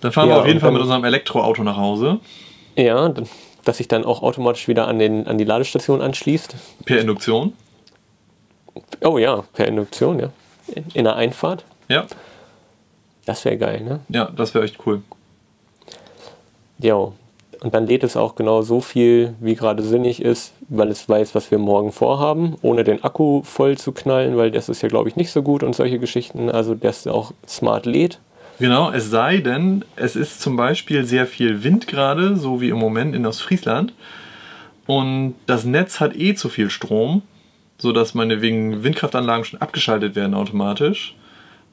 dann 0.00 0.12
fahren 0.12 0.28
Ja, 0.28 0.36
wir 0.36 0.40
auf 0.42 0.46
jeden 0.46 0.60
Fall 0.60 0.70
mit 0.70 0.80
unserem 0.80 1.02
Elektroauto 1.04 1.64
nach 1.64 1.76
Hause 1.76 2.20
Ja, 2.76 3.12
dass 3.64 3.78
sich 3.78 3.88
dann 3.88 4.04
auch 4.04 4.22
automatisch 4.22 4.68
wieder 4.68 4.86
an, 4.86 5.00
den, 5.00 5.26
an 5.26 5.36
die 5.36 5.44
Ladestation 5.44 6.00
anschließt. 6.00 6.54
per 6.84 7.00
Induktion. 7.00 7.52
Oh 9.02 9.18
ja, 9.18 9.42
per 9.52 9.66
Induktion, 9.66 10.20
ja. 10.20 10.28
In, 10.68 10.84
in 10.94 11.04
der 11.04 11.16
Einfahrt. 11.16 11.64
Ja, 11.88 12.06
Das 13.24 13.44
wäre 13.44 13.56
geil, 13.58 13.80
ne? 13.80 13.98
ja, 14.10 14.26
das 14.36 14.54
wäre 14.54 14.64
echt 14.64 14.76
cool. 14.86 15.02
Ja, 16.78 17.10
und 17.60 17.74
dann 17.74 17.86
lädt 17.86 18.04
es 18.04 18.16
auch 18.16 18.34
genau 18.34 18.62
so 18.62 18.80
viel, 18.80 19.34
wie 19.40 19.54
gerade 19.54 19.82
sinnig 19.82 20.22
ist, 20.22 20.52
weil 20.68 20.88
es 20.88 21.08
weiß, 21.08 21.34
was 21.34 21.50
wir 21.50 21.58
morgen 21.58 21.92
vorhaben, 21.92 22.56
ohne 22.62 22.84
den 22.84 23.02
Akku 23.04 23.42
voll 23.42 23.78
zu 23.78 23.92
knallen, 23.92 24.36
weil 24.36 24.50
das 24.50 24.68
ist 24.68 24.82
ja, 24.82 24.88
glaube 24.88 25.08
ich, 25.08 25.16
nicht 25.16 25.30
so 25.30 25.42
gut 25.42 25.62
und 25.62 25.74
solche 25.74 25.98
Geschichten. 25.98 26.50
Also, 26.50 26.74
dass 26.74 27.06
auch 27.06 27.32
smart 27.48 27.86
lädt. 27.86 28.20
Genau, 28.58 28.90
es 28.90 29.10
sei 29.10 29.38
denn, 29.38 29.84
es 29.96 30.16
ist 30.16 30.40
zum 30.40 30.56
Beispiel 30.56 31.04
sehr 31.04 31.26
viel 31.26 31.62
Wind 31.62 31.86
gerade, 31.86 32.36
so 32.36 32.60
wie 32.60 32.70
im 32.70 32.78
Moment 32.78 33.14
in 33.14 33.26
Ostfriesland. 33.26 33.92
Und 34.86 35.34
das 35.46 35.64
Netz 35.64 36.00
hat 36.00 36.16
eh 36.16 36.34
zu 36.34 36.48
viel 36.48 36.70
Strom, 36.70 37.22
sodass 37.78 38.14
meine 38.14 38.40
wegen 38.40 38.82
Windkraftanlagen 38.82 39.44
schon 39.44 39.60
abgeschaltet 39.60 40.14
werden 40.14 40.34
automatisch, 40.34 41.14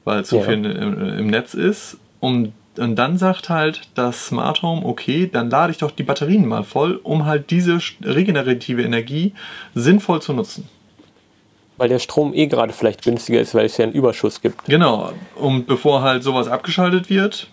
weil 0.04 0.24
zu 0.24 0.36
Ja. 0.36 0.42
viel 0.42 0.64
im, 0.66 1.18
im 1.18 1.26
Netz 1.28 1.54
ist. 1.54 1.96
Und, 2.20 2.52
und 2.78 2.96
dann 2.96 3.18
sagt 3.18 3.48
halt 3.48 3.82
das 3.94 4.26
Smart 4.26 4.62
Home, 4.62 4.84
okay, 4.84 5.28
dann 5.32 5.50
lade 5.50 5.70
ich 5.72 5.78
doch 5.78 5.90
die 5.90 6.02
Batterien 6.02 6.46
mal 6.46 6.64
voll, 6.64 7.00
um 7.02 7.24
halt 7.26 7.50
diese 7.50 7.78
regenerative 8.02 8.82
Energie 8.82 9.32
sinnvoll 9.74 10.20
zu 10.22 10.32
nutzen. 10.32 10.68
Weil 11.76 11.88
der 11.88 11.98
Strom 11.98 12.34
eh 12.34 12.46
gerade 12.46 12.72
vielleicht 12.72 13.02
günstiger 13.02 13.40
ist, 13.40 13.54
weil 13.54 13.66
es 13.66 13.76
ja 13.76 13.84
einen 13.84 13.92
Überschuss 13.92 14.40
gibt. 14.40 14.64
Genau, 14.66 15.12
und 15.36 15.66
bevor 15.66 16.02
halt 16.02 16.22
sowas 16.22 16.46
abgeschaltet 16.48 17.10
wird, 17.10 17.48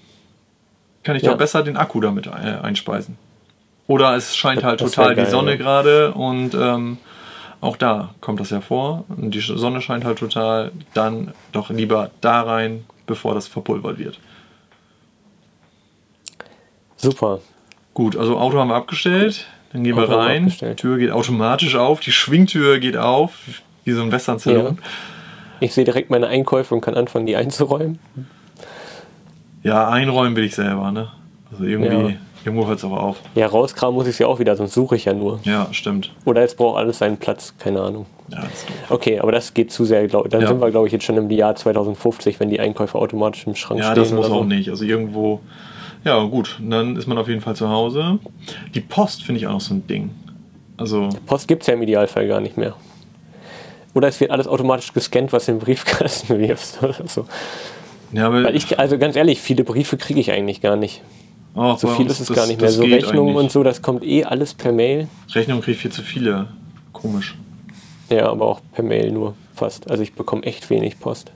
kann 1.03 1.15
ich 1.15 1.23
Ja. 1.23 1.31
doch 1.31 1.37
besser 1.37 1.63
den 1.63 1.77
Akku 1.77 1.99
damit 2.01 2.27
äh, 2.27 2.29
einspeisen. 2.29 3.17
Oder 3.87 4.15
es 4.15 4.35
scheint 4.37 4.63
halt 4.63 4.79
Das 4.79 4.91
total 4.91 5.15
geil, 5.15 5.25
die 5.25 5.31
Sonne 5.31 5.51
ja. 5.51 5.57
gerade 5.57 6.13
und 6.13 6.53
ähm, 6.53 6.97
auch 7.61 7.77
da 7.77 8.13
kommt 8.21 8.39
das 8.39 8.51
ja 8.51 8.61
vor. 8.61 9.05
Und 9.09 9.31
die 9.31 9.39
Sonne 9.39 9.81
scheint 9.81 10.05
halt 10.05 10.19
total, 10.19 10.71
dann 10.93 11.33
doch 11.51 11.69
lieber 11.69 12.11
da 12.21 12.41
rein, 12.41 12.85
bevor 13.07 13.33
das 13.33 13.47
verpulvert 13.47 13.97
wird. 13.97 14.19
Super. 17.01 17.39
Gut, 17.93 18.15
also 18.15 18.37
Auto 18.37 18.57
haben 18.57 18.69
wir 18.69 18.75
abgestellt, 18.75 19.45
dann 19.73 19.83
gehen 19.83 19.97
Auto 19.97 20.09
wir 20.09 20.17
rein, 20.17 20.43
abgestellt. 20.43 20.77
Tür 20.79 20.97
geht 20.97 21.11
automatisch 21.11 21.75
auf, 21.75 21.99
die 21.99 22.11
Schwingtür 22.11 22.79
geht 22.79 22.95
auf, 22.97 23.33
wie 23.83 23.91
so 23.91 24.01
ein 24.01 24.11
Western-Saloon. 24.11 24.77
Ich 25.59 25.73
sehe 25.73 25.83
direkt 25.83 26.09
meine 26.09 26.27
Einkäufe 26.27 26.73
und 26.73 26.81
kann 26.81 26.95
anfangen, 26.95 27.25
die 27.25 27.35
einzuräumen. 27.35 27.99
Ja. 29.63 29.89
einräumen 29.89 30.35
will 30.35 30.45
ich 30.45 30.55
selber, 30.55 30.91
ne? 30.91 31.09
Also 31.51 31.65
irgendwie, 31.65 32.13
Ja. 32.13 32.17
irgendwo 32.45 32.65
hört 32.67 32.79
es 32.79 32.85
aber 32.85 33.01
auf. 33.03 33.17
Ja, 33.35 33.45
rauskramen 33.47 33.93
muss 33.93 34.07
ich 34.07 34.13
es 34.13 34.19
ja 34.19 34.27
auch 34.27 34.39
wieder, 34.39 34.55
sonst 34.55 34.73
suche 34.73 34.95
ich 34.95 35.05
ja 35.05 35.13
nur. 35.13 35.39
Ja, 35.43 35.67
stimmt. 35.71 36.11
Oder 36.25 36.43
es 36.43 36.55
braucht 36.55 36.77
alles 36.79 36.97
seinen 36.99 37.17
Platz, 37.17 37.53
keine 37.59 37.81
Ahnung. 37.81 38.05
Ja, 38.29 38.41
das 38.41 38.53
ist 38.53 38.69
doof. 38.69 38.75
Okay, 38.89 39.19
aber 39.19 39.31
das 39.31 39.53
geht 39.53 39.71
zu 39.71 39.85
sehr. 39.85 40.07
Glaub, 40.07 40.29
dann 40.29 40.41
Ja. 40.41 40.47
sind 40.47 40.61
wir, 40.61 40.71
glaube 40.71 40.87
ich, 40.87 40.93
jetzt 40.93 41.03
schon 41.03 41.17
im 41.17 41.29
Jahr 41.29 41.55
2050, 41.55 42.39
wenn 42.39 42.49
die 42.49 42.59
Einkäufe 42.59 42.97
automatisch 42.97 43.45
im 43.45 43.55
Schrank 43.55 43.81
Ja, 43.81 43.91
stehen. 43.91 44.03
das 44.03 44.11
muss 44.13 44.27
so. 44.27 44.33
auch 44.33 44.45
nicht. 44.45 44.69
Also 44.69 44.85
irgendwo. 44.85 45.41
Ja, 46.03 46.21
gut. 46.23 46.59
Dann 46.61 46.95
ist 46.95 47.07
man 47.07 47.17
auf 47.17 47.27
jeden 47.27 47.41
Fall 47.41 47.55
zu 47.55 47.69
Hause. 47.69 48.19
Die 48.73 48.81
Post 48.81 49.23
finde 49.23 49.39
ich 49.39 49.47
auch 49.47 49.53
noch 49.53 49.61
so 49.61 49.73
ein 49.75 49.85
Ding. 49.87 50.09
Also, 50.77 51.09
Post 51.27 51.47
gibt 51.47 51.61
es 51.63 51.67
ja 51.67 51.75
im 51.75 51.81
Idealfall 51.83 52.27
gar 52.27 52.41
nicht 52.41 52.57
mehr. 52.57 52.75
Oder 53.93 54.07
es 54.07 54.19
wird 54.19 54.31
alles 54.31 54.47
automatisch 54.47 54.93
gescannt, 54.93 55.31
was 55.33 55.47
in 55.47 55.55
den 55.55 55.63
Briefkasten 55.63 56.39
wirfst 56.39 56.81
oder 56.81 57.07
so. 57.07 57.25
ja, 58.13 58.27
aber 58.27 58.43
Weil 58.45 58.55
ich, 58.55 58.79
also 58.79 58.97
ganz 58.97 59.15
ehrlich, 59.15 59.41
viele 59.41 59.63
Briefe 59.63 59.97
kriege 59.97 60.19
ich 60.19 60.31
eigentlich 60.31 60.61
gar 60.61 60.75
nicht. 60.75 61.01
oh, 61.55 61.75
So 61.75 61.87
viel 61.89 62.07
ist 62.07 62.19
es 62.19 62.27
das- 62.27 62.35
gar 62.37 62.47
nicht 62.47 62.59
mehr. 62.61 62.71
So 62.71 62.83
Rechnungen 62.83 63.35
und 63.35 63.51
so, 63.51 63.61
das 63.63 63.81
kommt 63.81 64.03
eh 64.03 64.23
alles 64.23 64.53
per 64.53 64.71
Mail. 64.71 65.07
Rechnungen 65.35 65.61
kriege 65.61 65.75
ich 65.75 65.81
viel 65.81 65.91
zu 65.91 66.01
viele. 66.01 66.47
Komisch. 66.93 67.35
Ja, 68.09 68.29
aber 68.29 68.45
auch 68.47 68.61
per 68.73 68.83
Mail 68.83 69.11
nur 69.11 69.35
fast. 69.53 69.89
Also 69.91 70.01
ich 70.03 70.13
bekomme 70.13 70.43
echt 70.43 70.69
wenig 70.69 70.99
Post. 70.99 71.31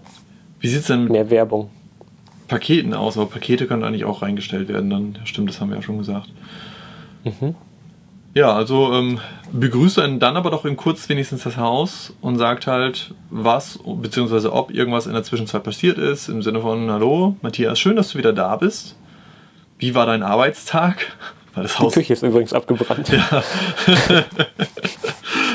Wie 0.59 0.67
sieht 0.69 0.81
es 0.81 0.87
denn 0.87 1.03
mit 1.03 1.11
Mehr 1.11 1.29
Werbung. 1.29 1.69
Paketen 2.47 2.93
aus? 2.93 3.17
Aber 3.17 3.27
Pakete 3.27 3.67
können 3.67 3.83
eigentlich 3.83 4.05
auch 4.05 4.21
reingestellt 4.21 4.67
werden. 4.67 4.89
Dann 4.89 5.19
stimmt, 5.25 5.49
das 5.49 5.59
haben 5.61 5.69
wir 5.69 5.77
ja 5.77 5.81
schon 5.81 5.97
gesagt. 5.97 6.29
Mhm. 7.23 7.55
Ja, 8.35 8.53
also 8.53 8.93
ähm, 8.93 9.19
begrüßt 9.53 9.97
einen 9.99 10.19
dann 10.19 10.35
aber 10.35 10.51
doch 10.51 10.65
in 10.65 10.75
kurz 10.75 11.07
wenigstens 11.07 11.43
das 11.43 11.55
Haus 11.55 12.13
und 12.19 12.37
sagt 12.37 12.67
halt, 12.67 13.13
was 13.29 13.79
beziehungsweise 13.85 14.51
ob 14.51 14.71
irgendwas 14.71 15.07
in 15.07 15.13
der 15.13 15.23
Zwischenzeit 15.23 15.63
passiert 15.63 15.97
ist. 15.97 16.27
Im 16.27 16.41
Sinne 16.41 16.59
von, 16.59 16.91
hallo, 16.91 17.37
Matthias, 17.41 17.79
schön, 17.79 17.95
dass 17.95 18.09
du 18.09 18.17
wieder 18.17 18.33
da 18.33 18.57
bist. 18.57 18.97
Wie 19.79 19.95
war 19.95 20.05
dein 20.05 20.21
Arbeitstag? 20.21 21.13
Weil 21.53 21.63
das 21.63 21.75
Die 21.77 21.79
Haus 21.79 21.93
Küche 21.93 22.11
ist 22.11 22.23
übrigens 22.23 22.51
abgebrannt. 22.51 23.09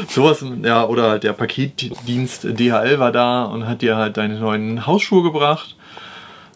sowas, 0.09 0.42
ja, 0.62 0.87
oder 0.87 1.11
halt 1.11 1.24
der 1.24 1.35
Paketdienst 1.35 2.44
DHL 2.59 2.98
war 2.98 3.12
da 3.12 3.44
und 3.44 3.66
hat 3.66 3.83
dir 3.83 3.96
halt 3.96 4.16
deine 4.16 4.40
neuen 4.40 4.87
Hausschuhe 4.87 5.22
gebracht. 5.22 5.76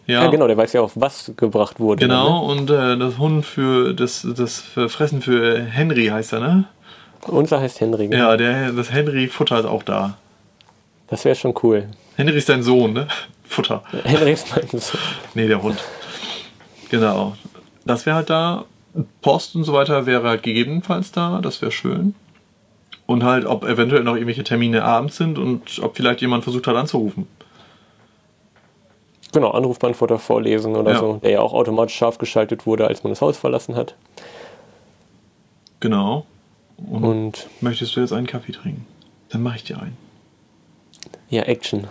Ja, 0.07 0.23
Ja, 0.23 0.27
genau, 0.29 0.47
der 0.47 0.57
weiß 0.57 0.73
ja 0.73 0.81
auch, 0.81 0.91
was 0.95 1.31
gebracht 1.35 1.79
wurde. 1.79 2.05
Genau, 2.05 2.45
und 2.45 2.69
äh, 2.69 2.97
das 2.97 3.17
Hund 3.17 3.45
für 3.45 3.93
das, 3.93 4.25
das 4.35 4.59
Fressen 4.59 5.21
für 5.21 5.59
Henry 5.59 6.07
heißt 6.07 6.33
er, 6.33 6.39
ne? 6.41 6.47
Ne? 6.47 6.65
Unser 7.27 7.59
heißt 7.59 7.79
Henry. 7.81 8.07
genau. 8.07 8.31
Ja, 8.31 8.37
der, 8.37 8.71
das 8.71 8.91
Henry-Futter 8.91 9.59
ist 9.59 9.65
auch 9.65 9.81
da. 9.83 10.17
Das 11.07 11.25
wäre 11.25 11.35
schon 11.35 11.55
cool. 11.63 11.87
Henry 12.17 12.37
ist 12.37 12.49
dein 12.49 12.61
Sohn, 12.63 12.93
ne? 12.93 13.07
Futter. 13.43 13.83
Henry 14.03 14.33
ist 14.33 14.47
mein 14.55 14.67
Sohn. 14.79 14.99
Nee, 15.33 15.47
der 15.47 15.61
Hund. 15.61 15.79
Genau. 16.89 17.35
Das 17.85 18.05
wäre 18.05 18.15
halt 18.17 18.29
da. 18.29 18.65
Post 19.21 19.55
und 19.55 19.63
so 19.65 19.73
weiter 19.73 20.05
wäre 20.05 20.27
halt 20.27 20.43
gegebenenfalls 20.43 21.11
da. 21.11 21.39
Das 21.41 21.61
wäre 21.61 21.71
schön. 21.71 22.15
Und 23.07 23.23
halt, 23.23 23.45
ob 23.45 23.65
eventuell 23.65 24.03
noch 24.03 24.13
irgendwelche 24.13 24.43
Termine 24.43 24.83
abends 24.83 25.17
sind 25.17 25.37
und 25.37 25.79
ob 25.81 25.95
vielleicht 25.97 26.21
jemand 26.21 26.43
versucht 26.43 26.65
hat 26.67 26.75
anzurufen. 26.75 27.27
Genau, 29.35 29.51
Anrufbeantworter 29.51 30.17
vorlesen 30.17 30.75
oder 30.77 30.93
Ja. 30.93 30.99
so, 30.99 31.19
der 31.21 31.29
ja 31.31 31.41
auch 31.41 31.53
automatisch 31.53 31.93
scharf 31.95 32.17
geschaltet 32.17 32.65
wurde, 32.65 32.87
als 32.87 33.03
man 33.03 33.11
das 33.11 33.21
Haus 33.21 33.37
verlassen 33.37 33.75
hat. 33.75 33.93
Genau. 35.81 36.25
Und, 36.77 37.03
Und 37.03 37.47
möchtest 37.61 37.95
du 37.95 37.99
jetzt 37.99 38.13
einen 38.13 38.27
Kaffee 38.27 38.51
trinken? 38.53 38.85
Dann 39.29 39.43
mache 39.43 39.57
ich 39.57 39.63
dir 39.65 39.77
einen. 39.79 39.97
ja, 41.29 41.43
Action. 41.43 41.87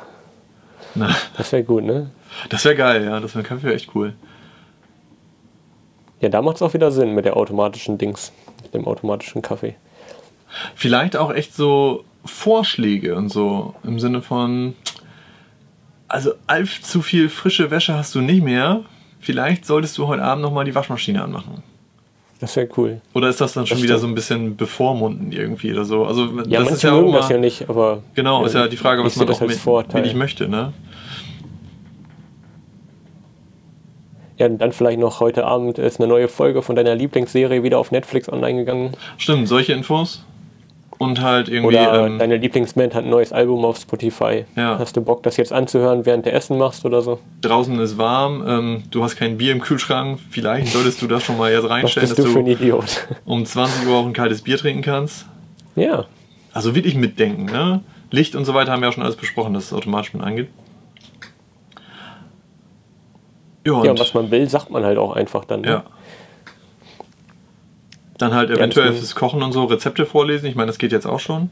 Na, 0.94 1.14
Das 1.36 1.52
wäre 1.52 1.64
gut, 1.64 1.84
ne? 1.84 2.10
das 2.48 2.64
wäre 2.64 2.74
geil, 2.76 3.04
ja. 3.04 3.20
Das 3.20 3.34
wäre 3.34 3.44
Kaffee 3.44 3.64
wär 3.64 3.74
echt 3.74 3.94
cool. 3.94 4.14
Ja, 6.20 6.28
da 6.30 6.40
macht 6.40 6.56
es 6.56 6.62
auch 6.62 6.72
wieder 6.72 6.90
Sinn 6.92 7.14
mit 7.14 7.24
der 7.26 7.36
automatischen 7.36 7.98
Dings, 7.98 8.32
mit 8.62 8.72
dem 8.74 8.86
automatischen 8.86 9.42
Kaffee. 9.42 9.74
Vielleicht 10.74 11.16
auch 11.16 11.32
echt 11.32 11.54
so 11.54 12.04
Vorschläge 12.24 13.16
und 13.16 13.28
so 13.28 13.74
im 13.84 13.98
Sinne 14.00 14.22
von, 14.22 14.74
also 16.14 16.34
allzu 16.46 16.80
zu 16.82 17.02
viel 17.02 17.28
frische 17.28 17.72
Wäsche 17.72 17.94
hast 17.94 18.14
du 18.14 18.20
nicht 18.20 18.42
mehr. 18.42 18.82
Vielleicht 19.18 19.66
solltest 19.66 19.98
du 19.98 20.06
heute 20.06 20.22
Abend 20.22 20.42
nochmal 20.42 20.64
die 20.64 20.74
Waschmaschine 20.74 21.20
anmachen. 21.20 21.64
Das 22.38 22.54
wäre 22.54 22.68
cool. 22.76 23.00
Oder 23.14 23.28
ist 23.30 23.40
das 23.40 23.54
dann 23.54 23.66
schon 23.66 23.78
Das 23.78 23.82
wieder 23.82 23.98
so 23.98 24.06
ein 24.06 24.14
bisschen 24.14 24.56
bevormunden 24.56 25.32
irgendwie 25.32 25.72
oder 25.72 25.84
so? 25.84 26.04
Also 26.04 26.26
Ja, 26.46 26.60
das 26.60 26.72
ist 26.72 26.82
ja 26.82 26.92
auch 26.92 26.96
mögen 26.96 27.08
immer, 27.08 27.18
das 27.18 27.30
ja 27.30 27.38
nicht, 27.38 27.68
aber. 27.68 28.02
Genau, 28.14 28.44
ist 28.44 28.54
ja 28.54 28.68
die 28.68 28.76
Frage, 28.76 29.00
ich 29.00 29.06
was 29.06 29.16
man 29.16 29.26
das 29.26 29.42
auch 29.42 29.46
mit, 29.46 29.56
Vorteil. 29.56 30.02
wirklich 30.02 30.14
möchte, 30.14 30.48
ne? 30.48 30.72
Ja, 34.36 34.46
und 34.46 34.58
dann 34.58 34.72
vielleicht 34.72 35.00
noch 35.00 35.18
heute 35.20 35.44
Abend 35.44 35.78
ist 35.78 35.98
eine 35.98 36.08
neue 36.08 36.28
Folge 36.28 36.62
von 36.62 36.76
deiner 36.76 36.94
Lieblingsserie 36.94 37.62
wieder 37.64 37.78
auf 37.78 37.90
Netflix 37.90 38.28
online 38.28 38.58
gegangen. 38.58 38.92
Stimmt, 39.16 39.48
solche 39.48 39.72
Infos? 39.72 40.24
Und 40.98 41.20
halt 41.20 41.48
irgendwie. 41.48 41.76
Oder 41.76 42.06
ähm, 42.06 42.18
deine 42.18 42.36
Lieblingsband 42.36 42.94
hat 42.94 43.04
ein 43.04 43.10
neues 43.10 43.32
Album 43.32 43.64
auf 43.64 43.78
Spotify. 43.78 44.44
Ja. 44.56 44.78
Hast 44.78 44.96
du 44.96 45.00
Bock, 45.00 45.22
das 45.22 45.36
jetzt 45.36 45.52
anzuhören, 45.52 46.06
während 46.06 46.26
du 46.26 46.32
Essen 46.32 46.58
machst 46.58 46.84
oder 46.84 47.02
so? 47.02 47.20
draußen 47.42 47.78
ist 47.80 47.98
warm, 47.98 48.44
ähm, 48.46 48.82
du 48.90 49.02
hast 49.02 49.16
kein 49.16 49.36
Bier 49.36 49.52
im 49.52 49.60
Kühlschrank, 49.60 50.18
vielleicht 50.30 50.68
solltest 50.68 51.02
du 51.02 51.06
das 51.06 51.24
schon 51.24 51.36
mal 51.36 51.52
jetzt 51.52 51.68
reinstellen, 51.68 52.08
dass 52.08 52.16
du 52.16 52.24
für 52.24 52.38
ein 52.38 52.46
du 52.46 52.52
Idiot? 52.52 53.06
um 53.24 53.44
20 53.44 53.86
Uhr 53.86 53.96
auch 53.96 54.06
ein 54.06 54.12
kaltes 54.12 54.42
Bier 54.42 54.56
trinken 54.56 54.82
kannst. 54.82 55.26
ja. 55.76 56.06
Also 56.52 56.76
wirklich 56.76 56.94
mitdenken, 56.94 57.46
ne? 57.46 57.80
Licht 58.12 58.36
und 58.36 58.44
so 58.44 58.54
weiter 58.54 58.70
haben 58.70 58.80
wir 58.80 58.86
ja 58.86 58.92
schon 58.92 59.02
alles 59.02 59.16
besprochen, 59.16 59.54
dass 59.54 59.64
es 59.64 59.72
automatisch 59.72 60.14
mit 60.14 60.22
angeht. 60.22 60.48
Ja, 63.66 63.72
und, 63.72 63.84
Ja, 63.84 63.98
was 63.98 64.14
man 64.14 64.30
will, 64.30 64.48
sagt 64.48 64.70
man 64.70 64.84
halt 64.84 64.98
auch 64.98 65.16
einfach 65.16 65.44
dann. 65.44 65.62
Ne? 65.62 65.68
ja. 65.68 65.84
Dann 68.18 68.32
halt 68.32 68.50
eventuell 68.50 68.92
fürs 68.92 69.14
Kochen 69.14 69.42
und 69.42 69.52
so 69.52 69.64
Rezepte 69.64 70.06
vorlesen. 70.06 70.46
Ich 70.46 70.54
meine, 70.54 70.68
das 70.68 70.78
geht 70.78 70.92
jetzt 70.92 71.06
auch 71.06 71.20
schon. 71.20 71.50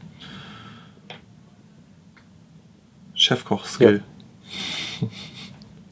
Chefkoch-Skill. 3.15 4.03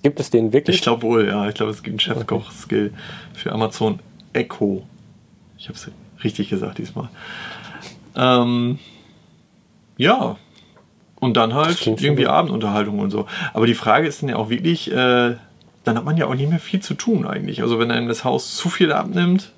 Gibt 0.04 0.20
es 0.20 0.30
den 0.30 0.54
wirklich? 0.54 0.78
Ich 0.78 0.82
glaube 0.82 1.04
wohl, 1.04 1.28
ja. 1.28 1.48
Ich 1.48 1.56
glaube, 1.56 1.72
es 1.72 1.84
gibt 1.84 1.94
einen 1.94 2.00
Chefkoch-Skill 2.00 2.94
für 3.34 3.52
Amazon 3.52 4.00
Echo. 4.34 4.86
Ich 5.58 5.68
habe 5.68 5.78
es 5.78 5.92
richtig 6.24 6.50
gesagt 6.50 6.78
diesmal. 6.78 7.10
Ähm, 8.16 8.80
ja. 9.98 10.38
Und 11.20 11.38
dann 11.38 11.54
halt 11.54 11.86
irgendwie. 11.86 12.28
Abendunterhaltung 12.28 13.00
und 13.00 13.12
so. 13.12 13.28
Aber 13.54 13.68
die 13.68 13.76
Frage 13.76 14.08
ist 14.08 14.22
dann 14.24 14.30
ja 14.30 14.38
auch 14.38 14.50
wirklich, 14.50 14.92
äh, 14.92 15.36
dann 15.84 15.98
hat 15.98 16.04
man 16.04 16.18
ja 16.18 16.26
auch 16.26 16.34
nicht 16.34 16.50
mehr 16.50 16.60
viel 16.60 16.80
zu 16.80 16.96
tun 16.96 17.28
eigentlich. 17.28 17.62
Also 17.62 17.78
wenn 17.78 17.92
einem 17.92 18.08
das 18.08 18.24
Haus 18.24 18.56
zu 18.56 18.70
viel 18.70 18.92
abnimmt, 18.92 19.52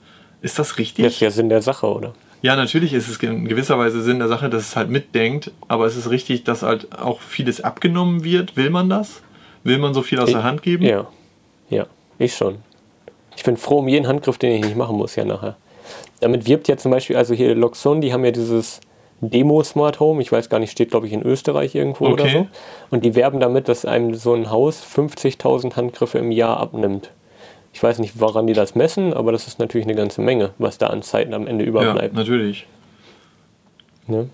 ist 0.44 0.60
das 0.60 0.78
richtig? 0.78 1.04
Das 1.06 1.14
ist 1.16 1.20
ja 1.22 1.32
Sinn 1.32 1.50
der 1.50 1.64
Sache, 1.64 1.88
oder? 1.88 2.14
Ja, 2.44 2.56
natürlich 2.56 2.94
ist 2.94 3.08
es 3.08 3.18
in 3.24 3.48
gewisser 3.48 3.80
Weise 3.80 4.02
Sinn 4.04 4.20
der 4.20 4.28
Sache, 4.28 4.50
dass 4.50 4.64
es 4.64 4.76
halt 4.76 4.90
mitdenkt, 4.90 5.52
aber 5.70 5.86
es 5.86 5.96
ist 5.96 6.10
richtig, 6.10 6.44
dass 6.44 6.62
halt 6.62 6.92
auch 7.00 7.22
vieles 7.22 7.62
abgenommen 7.62 8.24
wird. 8.24 8.56
Will 8.58 8.70
man 8.70 8.90
das? 8.90 9.22
Will 9.64 9.78
man 9.78 9.94
so 9.94 10.02
viel 10.02 10.20
aus 10.20 10.30
der 10.30 10.44
Hand 10.44 10.62
geben? 10.62 10.84
Ja. 10.84 11.08
Ja, 11.70 11.88
ich 12.20 12.36
schon. 12.36 12.58
Ich 13.38 13.44
bin 13.44 13.56
froh 13.58 13.80
um 13.80 13.88
jeden 13.88 14.08
Handgriff, 14.08 14.38
den 14.38 14.52
ich 14.52 14.62
nicht 14.62 14.76
machen 14.76 14.98
muss, 14.98 15.16
ja 15.16 15.26
nachher. 15.26 15.56
Damit 16.20 16.46
wirbt 16.46 16.68
ja 16.68 16.78
zum 16.78 16.92
Beispiel, 16.92 17.16
also 17.16 17.34
hier 17.34 17.56
Loxon, 17.56 18.02
die 18.02 18.14
haben 18.14 18.24
ja 18.26 18.32
dieses 18.32 18.82
Demo 19.22 19.64
Smart 19.64 20.02
Home, 20.02 20.22
ich 20.22 20.32
weiß 20.32 20.50
gar 20.50 20.60
nicht, 20.60 20.72
steht 20.72 20.92
glaube 20.92 21.08
ich 21.08 21.14
in 21.14 21.24
Österreich 21.24 21.76
irgendwo 21.76 22.06
oder 22.08 22.24
Okay. 22.26 22.34
so. 22.34 22.48
Und 22.92 23.06
die 23.06 23.16
werben 23.16 23.40
damit, 23.40 23.70
dass 23.70 23.86
einem 23.86 24.16
so 24.16 24.34
ein 24.34 24.52
Haus 24.52 24.84
50.000 24.84 25.76
Handgriffe 25.78 26.18
im 26.20 26.32
Jahr 26.32 26.58
abnimmt. 26.58 27.10
Ich 27.74 27.82
weiß 27.82 28.00
nicht, 28.00 28.20
woran 28.20 28.48
die 28.48 28.54
das 28.54 28.76
messen, 28.76 29.14
aber 29.14 29.32
das 29.32 29.48
ist 29.48 29.60
natürlich 29.60 29.88
eine 29.88 29.96
ganze 29.96 30.22
Menge, 30.22 30.52
was 30.60 30.78
da 30.78 30.88
an 30.88 31.02
Zeiten 31.02 31.34
am 31.34 31.48
Ende 31.48 31.66
Ja, 31.66 31.70
überbleibt. 31.70 32.14
natürlich. 32.14 32.68
Ne? 34.08 34.30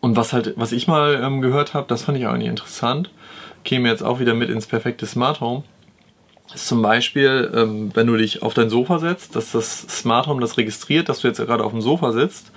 Und 0.00 0.16
was 0.16 0.32
halt, 0.32 0.54
was 0.56 0.72
ich 0.72 0.86
mal 0.88 1.20
ähm, 1.22 1.40
gehört 1.40 1.72
habe, 1.74 1.86
das 1.88 2.02
fand 2.02 2.18
ich 2.18 2.26
auch 2.26 2.36
nicht 2.36 2.48
interessant, 2.48 3.10
käme 3.64 3.88
jetzt 3.88 4.02
auch 4.02 4.18
wieder 4.20 4.34
mit 4.34 4.50
ins 4.50 4.66
perfekte 4.66 5.06
Smart 5.06 5.40
Home. 5.40 5.62
Ist 6.54 6.68
zum 6.68 6.80
Beispiel, 6.82 7.50
ähm, 7.54 7.90
wenn 7.94 8.06
du 8.06 8.16
dich 8.16 8.42
auf 8.42 8.54
dein 8.54 8.70
Sofa 8.70 8.98
setzt, 8.98 9.34
dass 9.34 9.52
das 9.52 9.80
Smart 9.80 10.26
Home 10.26 10.40
das 10.40 10.56
registriert, 10.58 11.08
dass 11.08 11.20
du 11.20 11.28
jetzt 11.28 11.38
gerade 11.38 11.64
auf 11.64 11.72
dem 11.72 11.80
Sofa 11.80 12.12
sitzt 12.12 12.52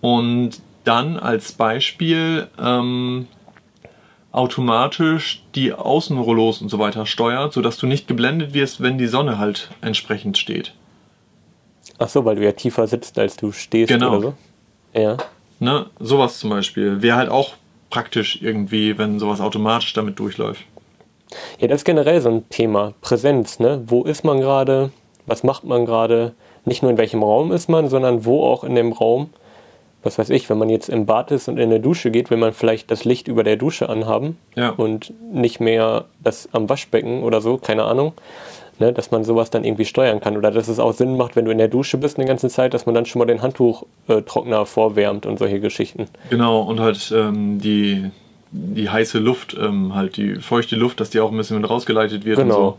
und 0.00 0.60
dann 0.84 1.16
als 1.18 1.52
Beispiel 1.52 2.48
ähm, 2.58 3.28
automatisch 4.32 5.42
die 5.54 5.72
Außenrollos 5.72 6.62
und 6.62 6.68
so 6.70 6.78
weiter 6.78 7.06
steuert, 7.06 7.52
sodass 7.52 7.76
du 7.76 7.86
nicht 7.86 8.08
geblendet 8.08 8.54
wirst, 8.54 8.82
wenn 8.82 8.98
die 8.98 9.06
Sonne 9.06 9.38
halt 9.38 9.70
entsprechend 9.82 10.38
steht. 10.38 10.72
Ach 11.98 12.08
so, 12.08 12.24
weil 12.24 12.36
du 12.36 12.44
ja 12.44 12.52
tiefer 12.52 12.86
sitzt, 12.86 13.18
als 13.18 13.36
du 13.36 13.52
stehst 13.52 13.88
Genau. 13.92 14.16
oder 14.16 14.20
so. 14.20 14.34
Ja. 15.00 15.16
Ne? 15.60 15.86
Sowas 16.00 16.38
zum 16.38 16.50
Beispiel. 16.50 17.02
Wäre 17.02 17.16
halt 17.16 17.30
auch 17.30 17.54
praktisch 17.90 18.40
irgendwie, 18.42 18.96
wenn 18.98 19.18
sowas 19.18 19.40
automatisch 19.40 19.92
damit 19.92 20.18
durchläuft. 20.18 20.62
Ja, 21.58 21.68
das 21.68 21.80
ist 21.80 21.84
generell 21.84 22.20
so 22.20 22.30
ein 22.30 22.48
Thema. 22.48 22.94
Präsenz, 23.00 23.58
ne? 23.58 23.82
Wo 23.86 24.02
ist 24.04 24.24
man 24.24 24.40
gerade? 24.40 24.90
Was 25.26 25.44
macht 25.44 25.64
man 25.64 25.86
gerade? 25.86 26.34
Nicht 26.64 26.82
nur 26.82 26.90
in 26.90 26.98
welchem 26.98 27.22
Raum 27.22 27.52
ist 27.52 27.68
man, 27.68 27.88
sondern 27.88 28.24
wo 28.24 28.44
auch 28.44 28.64
in 28.64 28.74
dem 28.74 28.92
Raum. 28.92 29.30
Was 30.04 30.18
weiß 30.18 30.30
ich, 30.30 30.50
wenn 30.50 30.58
man 30.58 30.68
jetzt 30.68 30.88
im 30.88 31.06
Bad 31.06 31.30
ist 31.30 31.48
und 31.48 31.58
in 31.58 31.70
der 31.70 31.78
Dusche 31.78 32.10
geht, 32.10 32.30
will 32.30 32.38
man 32.38 32.52
vielleicht 32.52 32.90
das 32.90 33.04
Licht 33.04 33.28
über 33.28 33.44
der 33.44 33.56
Dusche 33.56 33.88
anhaben 33.88 34.36
Ja. 34.56 34.70
und 34.70 35.12
nicht 35.32 35.60
mehr 35.60 36.06
das 36.22 36.48
am 36.52 36.68
Waschbecken 36.68 37.22
oder 37.22 37.40
so, 37.40 37.56
keine 37.56 37.84
Ahnung. 37.84 38.12
Ne, 38.78 38.90
dass 38.92 39.10
man 39.10 39.22
sowas 39.22 39.50
dann 39.50 39.64
irgendwie 39.64 39.84
steuern 39.84 40.18
kann. 40.20 40.36
Oder 40.36 40.50
dass 40.50 40.66
es 40.66 40.80
auch 40.80 40.92
Sinn 40.94 41.16
macht, 41.16 41.36
wenn 41.36 41.44
du 41.44 41.50
in 41.52 41.58
der 41.58 41.68
Dusche 41.68 41.98
bist 41.98 42.16
eine 42.18 42.26
ganze 42.26 42.48
Zeit, 42.48 42.72
dass 42.74 42.86
man 42.86 42.94
dann 42.94 43.04
schon 43.06 43.18
mal 43.20 43.26
den 43.26 43.42
Handtuchtrockner 43.42 44.64
vorwärmt 44.66 45.26
und 45.26 45.38
solche 45.38 45.60
Geschichten. 45.60 46.06
Genau, 46.30 46.62
und 46.62 46.80
halt 46.80 47.12
ähm, 47.14 47.60
die, 47.60 48.10
die 48.50 48.88
heiße 48.88 49.18
Luft, 49.18 49.54
ähm, 49.60 49.94
halt 49.94 50.16
die 50.16 50.36
feuchte 50.36 50.74
Luft, 50.74 51.00
dass 51.00 51.10
die 51.10 51.20
auch 51.20 51.30
ein 51.30 51.36
bisschen 51.36 51.60
mit 51.60 51.68
rausgeleitet 51.68 52.24
wird 52.24 52.38
Genau. 52.38 52.54
und 52.56 52.76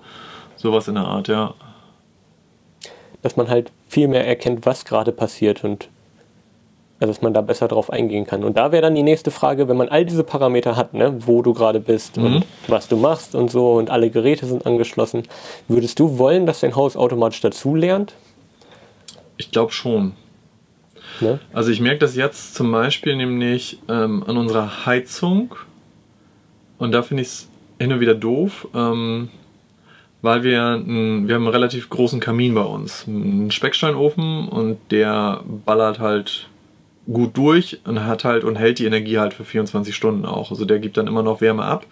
so. 0.58 0.70
Sowas 0.72 0.88
in 0.88 0.96
der 0.96 1.06
Art, 1.06 1.28
ja. 1.30 1.54
dass 3.22 3.38
man 3.38 3.48
halt 3.48 3.72
viel 3.88 4.08
mehr 4.08 4.28
erkennt, 4.28 4.66
was 4.66 4.86
gerade 4.86 5.12
passiert 5.12 5.64
und 5.64 5.88
dass 7.08 7.22
man 7.22 7.34
da 7.34 7.42
besser 7.42 7.68
drauf 7.68 7.90
eingehen 7.92 8.26
kann. 8.26 8.44
Und 8.44 8.58
da 8.58 8.72
wäre 8.72 8.82
dann 8.82 8.96
die 8.96 9.04
nächste 9.04 9.32
Frage, 9.32 9.68
wenn 9.68 9.78
man 9.78 9.90
all 9.90 10.06
diese 10.06 10.24
Parameter 10.24 10.76
hat, 10.76 10.94
ne, 10.94 11.14
wo 11.26 11.42
du 11.42 11.54
gerade 11.54 11.80
bist 11.80 12.18
Mhm. 12.18 12.26
und 12.26 12.46
was 12.68 12.88
du 12.88 12.98
machst 12.98 13.36
und 13.36 13.52
so 13.52 13.74
und 13.74 13.90
alle 13.90 14.10
Geräte 14.10 14.46
sind 14.46 14.66
angeschlossen, 14.66 15.24
würdest 15.68 16.00
du 16.00 16.18
wollen, 16.18 16.46
dass 16.46 16.60
dein 16.62 16.76
Haus 16.76 16.96
automatisch 16.98 17.42
dazu 17.42 17.76
lernt? 17.76 18.14
Ich 19.38 19.52
glaube 19.52 19.72
schon. 19.72 20.14
Ne? 21.22 21.40
Also 21.54 21.72
ich 21.72 21.80
merke 21.80 22.00
das 22.00 22.16
jetzt 22.16 22.56
zum 22.56 22.72
Beispiel 22.72 23.16
nämlich 23.16 23.80
ähm, 23.90 24.24
an 24.26 24.38
unserer 24.38 24.86
Heizung. 24.86 25.56
Und 26.78 26.92
da 26.92 27.02
finde 27.02 27.22
ich 27.24 27.30
es 27.30 27.48
hin 27.80 27.94
und 27.94 28.00
wieder 28.00 28.16
doof, 28.16 28.68
ähm, 28.74 29.30
weil 30.22 30.44
wir, 30.44 30.62
einen, 30.64 31.28
wir 31.28 31.36
haben 31.36 31.44
einen 31.44 31.52
relativ 31.52 31.90
großen 31.90 32.20
Kamin 32.20 32.56
bei 32.56 32.62
uns. 32.64 33.06
Einen 33.08 33.52
Specksteinofen 33.52 34.48
und 34.50 34.78
der 34.92 35.42
ballert 35.66 36.00
halt 36.00 36.48
gut 37.12 37.36
durch 37.38 37.80
und 37.86 38.06
hat 38.06 38.24
halt 38.24 38.44
und 38.44 38.56
hält 38.56 38.80
die 38.80 38.86
Energie 38.86 39.20
halt 39.20 39.34
für 39.34 39.44
24 39.44 39.96
Stunden 39.96 40.26
auch. 40.26 40.52
Also 40.52 40.66
der 40.66 40.80
gibt 40.80 40.98
dann 40.98 41.08
immer 41.08 41.24
noch 41.24 41.42
Wärme 41.42 41.64
ab. 41.64 41.86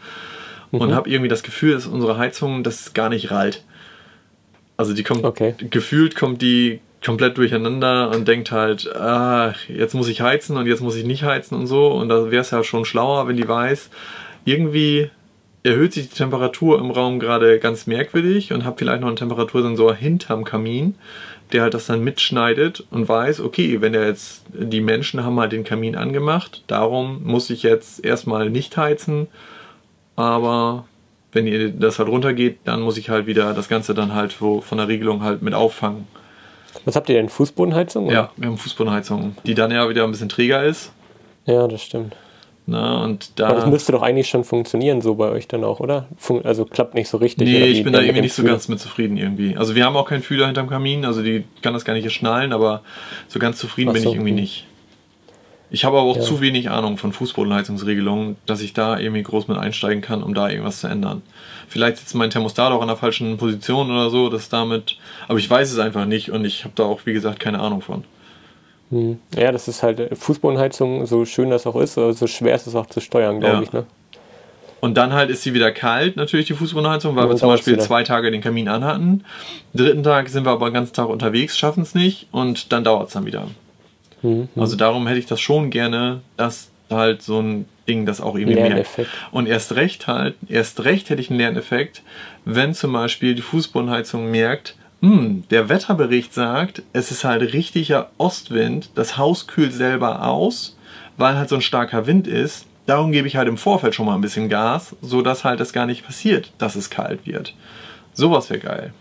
Und 0.71 0.95
habe 0.95 1.10
irgendwie 1.10 1.28
das 1.28 1.43
Gefühl, 1.43 1.74
dass 1.74 1.86
unsere 1.86 2.17
Heizung 2.17 2.63
das 2.63 2.93
gar 2.93 3.10
nicht 3.10 3.30
rallt. 3.30 3.62
Also 4.78 4.93
die 4.93 5.04
kommt 5.04 5.26
Okay. 5.26 5.54
gefühlt 5.69 6.15
kommt 6.15 6.41
die 6.41 6.80
komplett 7.04 7.38
durcheinander 7.38 8.10
und 8.12 8.28
denkt 8.28 8.52
halt, 8.52 8.88
ah, 8.95 9.54
jetzt 9.67 9.95
muss 9.95 10.08
ich 10.08 10.21
heizen 10.21 10.56
und 10.56 10.67
jetzt 10.67 10.82
muss 10.82 10.95
ich 10.95 11.04
nicht 11.04 11.24
heizen 11.24 11.56
und 11.56 11.67
so. 11.67 11.88
Und 11.88 12.10
da 12.10 12.32
wäre 12.32 12.41
es 12.41 12.52
ja 12.52 12.63
schon 12.63 12.86
schlauer, 12.86 13.28
wenn 13.28 13.36
die 13.38 13.47
weiß, 13.47 13.89
irgendwie 14.45 15.10
erhöht 15.63 15.93
sich 15.93 16.10
die 16.10 16.15
Temperatur 16.15 16.80
im 16.80 16.89
Raum 16.89 17.19
gerade 17.19 17.60
ganz 17.60 17.86
merkwürdig 17.86 18.54
und 18.54 18.65
habe 18.65 18.78
vielleicht 18.80 19.02
noch 19.02 19.08
einen 19.08 19.17
Temperatursensor 19.17 19.93
hinterm 19.93 20.43
Kamin, 20.43 20.95
der 21.53 21.63
halt 21.63 21.73
das 21.73 21.87
dann 21.87 22.03
mitschneidet 22.03 22.85
und 22.91 23.07
weiß, 23.07 23.41
okay, 23.41 23.81
wenn 23.81 23.93
der 23.93 24.07
jetzt, 24.07 24.43
die 24.53 24.81
Menschen 24.81 25.23
haben 25.23 25.39
halt 25.39 25.51
den 25.51 25.63
Kamin 25.63 25.95
angemacht, 25.95 26.63
darum 26.67 27.23
muss 27.23 27.49
ich 27.49 27.63
jetzt 27.63 28.03
erstmal 28.03 28.49
nicht 28.49 28.77
heizen, 28.77 29.27
aber 30.15 30.85
wenn 31.31 31.47
ihr 31.47 31.69
das 31.69 31.99
halt 31.99 32.09
runtergeht, 32.09 32.59
dann 32.65 32.81
muss 32.81 32.97
ich 32.97 33.09
halt 33.09 33.25
wieder 33.25 33.53
das 33.53 33.69
Ganze 33.69 33.93
dann 33.93 34.13
halt 34.13 34.41
wo 34.41 34.61
von 34.61 34.77
der 34.77 34.87
Regelung 34.87 35.23
halt 35.23 35.41
mit 35.41 35.53
auffangen. 35.53 36.07
Was 36.85 36.95
habt 36.95 37.09
ihr 37.09 37.15
denn? 37.15 37.29
Fußbodenheizung? 37.29 38.07
oder? 38.07 38.13
Ja, 38.13 38.31
wir 38.37 38.47
haben 38.47 38.57
Fußbodenheizung, 38.57 39.35
die 39.45 39.55
dann 39.55 39.71
ja 39.71 39.87
wieder 39.89 40.03
ein 40.03 40.11
bisschen 40.11 40.29
träger 40.29 40.63
ist. 40.63 40.91
Ja, 41.45 41.67
das 41.67 41.83
stimmt. 41.83 42.15
Ne, 42.67 43.02
und 43.04 43.32
Aber 43.41 43.56
das 43.56 43.63
da. 43.63 43.69
müsste 43.69 43.91
doch 43.91 44.04
eigentlich 44.04 44.30
schon 44.30 44.43
funktionieren, 44.43 45.02
so 45.02 45.15
bei 45.15 45.30
euch 45.30 45.47
dann 45.47 45.63
auch, 45.63 45.80
oder? 45.80 46.08
Fun 46.15 46.45
also 46.45 46.63
klappt 46.63 46.93
nicht 46.93 47.10
so 47.10 47.17
richtig. 47.17 47.47
Nee, 47.47 47.65
ich 47.65 47.84
bin 47.84 47.91
da 47.91 48.02
irgendwie 48.02 48.21
nicht 48.21 48.36
so 48.36 48.43
ganz 48.43 48.67
mit 48.67 48.80
zufrieden 48.80 49.17
irgendwie. 49.17 49.58
Also 49.58 49.74
wir 49.76 49.84
haben 49.84 49.97
auch 49.97 50.08
keinen 50.08 50.21
Fühler 50.21 50.45
hinterm 50.45 50.69
Kamin, 50.69 51.04
also 51.04 51.24
die 51.24 51.43
kann 51.63 51.74
das 51.74 51.86
gar 51.86 51.93
nicht 51.93 52.10
schnallen, 52.12 52.54
aber 52.54 52.82
so 53.28 53.39
ganz 53.39 53.58
zufrieden 53.58 53.89
Ach 53.89 53.93
bin 53.93 54.04
so, 54.04 54.10
ich 54.10 54.15
irgendwie 54.15 54.32
hm. 54.32 54.36
nicht. 54.39 54.65
Ich 55.74 55.86
habe 55.86 55.97
aber 55.97 56.10
auch 56.12 56.17
Ja. 56.17 56.21
zu 56.21 56.41
wenig 56.41 56.69
Ahnung 56.69 56.97
von 56.97 57.13
Fußbodenheizungsregelungen, 57.13 58.36
dass 58.45 58.62
ich 58.62 58.74
da 58.74 59.00
irgendwie 59.00 59.24
groß 59.24 59.47
mit 59.47 59.58
einsteigen 59.58 60.02
kann, 60.02 60.21
um 60.21 60.34
da 60.34 60.50
irgendwas 60.50 60.82
zu 60.82 60.88
ändern. 60.88 61.21
Vielleicht 61.69 61.97
sitzt 61.97 62.13
mein 62.13 62.30
Thermostat 62.30 62.74
auch 62.74 62.82
an 62.82 62.89
der 62.89 62.97
falschen 62.97 63.38
Position 63.38 63.89
oder 63.89 64.10
so, 64.10 64.30
dass 64.30 64.50
damit. 64.50 64.97
Aber 65.30 65.39
ich 65.39 65.50
weiß 65.50 65.71
es 65.71 65.80
einfach 65.80 66.06
nicht 66.06 66.30
und 66.30 66.43
ich 66.43 66.65
habe 66.65 66.74
da 66.76 66.84
auch, 66.84 67.06
wie 67.06 67.13
gesagt, 67.13 67.39
keine 67.39 67.60
Ahnung 67.60 67.82
von. 67.82 68.04
Hm. 68.91 69.17
Ja, 69.36 69.51
das 69.51 69.67
ist 69.67 69.82
halt 69.84 69.99
äh, 69.99 70.15
Fußbodenheizung, 70.15 71.06
so 71.08 71.25
schön 71.25 71.49
das 71.49 71.65
auch 71.65 71.75
ist, 71.77 71.95
so 71.95 72.27
schwer 72.27 72.56
ist 72.56 72.67
es 72.67 72.75
auch 72.75 72.86
zu 72.86 72.99
steuern, 72.99 73.39
glaube 73.39 73.56
Ja. 73.56 73.62
ich. 73.63 73.73
Ne? 73.73 73.86
Und 74.82 74.95
dann 74.97 75.13
halt 75.13 75.30
ist 75.30 75.43
sie 75.43 75.54
wieder 75.54 75.71
kalt, 75.71 76.15
natürlich 76.17 76.47
die 76.47 76.54
Fußbodenheizung, 76.54 77.15
weil 77.15 77.25
Und 77.25 77.32
wir 77.32 77.38
zum 77.38 77.49
Beispiel 77.49 77.80
zwei 77.80 78.04
Tage 78.04 78.32
den 78.32 78.41
Kamin 78.41 78.67
anhatten. 78.67 79.23
Dritten 79.75 80.01
Tag 80.04 80.27
sind 80.30 80.43
wir 80.45 80.51
aber 80.51 80.69
den 80.69 80.73
ganzen 80.73 80.93
Tag 80.93 81.08
unterwegs, 81.08 81.58
schaffen 81.58 81.84
es 81.84 81.93
nicht 81.93 82.27
und 82.32 82.71
dann 82.73 82.84
dauert 82.84 83.08
es 83.08 83.13
dann 83.13 83.25
wieder. 83.25 83.47
Mhm. 84.23 84.49
Also 84.56 84.75
darum 84.75 85.08
hätte 85.08 85.19
ich 85.19 85.27
das 85.27 85.39
schon 85.39 85.69
gerne, 85.69 86.21
dass 86.36 86.69
halt 86.89 87.21
so 87.21 87.39
ein 87.39 87.65
Ding 87.88 88.06
das 88.08 88.21
auch 88.21 88.36
irgendwie 88.36 88.60
merkt. 88.60 88.89
Und 89.32 89.47
erst 89.47 89.75
recht 89.75 90.08
halt, 90.08 90.36
erst 90.49 90.84
recht 90.84 91.10
hätte 91.10 91.21
ich 91.21 91.30
einen 91.30 91.39
Lerneffekt, 91.39 92.01
wenn 92.45 92.73
zum 92.73 92.91
Beispiel 92.93 93.36
die 93.36 93.41
Fußbodenheizung 93.43 94.32
merkt, 94.32 94.75
Hm, 95.01 95.43
der 95.49 95.67
Wetterbericht 95.67 96.33
sagt, 96.33 96.83
es 96.93 97.11
ist 97.11 97.23
halt 97.23 97.53
richtiger 97.53 98.11
Ostwind, 98.17 98.91
das 98.95 99.17
Haus 99.17 99.47
kühlt 99.47 99.73
selber 99.73 100.27
aus, 100.27 100.77
weil 101.17 101.37
halt 101.37 101.49
so 101.49 101.55
ein 101.55 101.61
starker 101.61 102.05
Wind 102.05 102.27
ist. 102.27 102.65
Darum 102.85 103.11
gebe 103.11 103.27
ich 103.27 103.35
halt 103.35 103.47
im 103.47 103.57
Vorfeld 103.57 103.95
schon 103.95 104.05
mal 104.05 104.15
ein 104.15 104.21
bisschen 104.21 104.49
Gas, 104.49 104.95
sodass 105.01 105.43
halt 105.43 105.59
das 105.59 105.73
gar 105.73 105.85
nicht 105.85 106.05
passiert, 106.05 106.51
dass 106.59 106.75
es 106.75 106.89
kalt 106.89 107.25
wird. 107.25 107.55
Sowas 108.13 108.49
wäre 108.49 108.59
geil. 108.59 108.93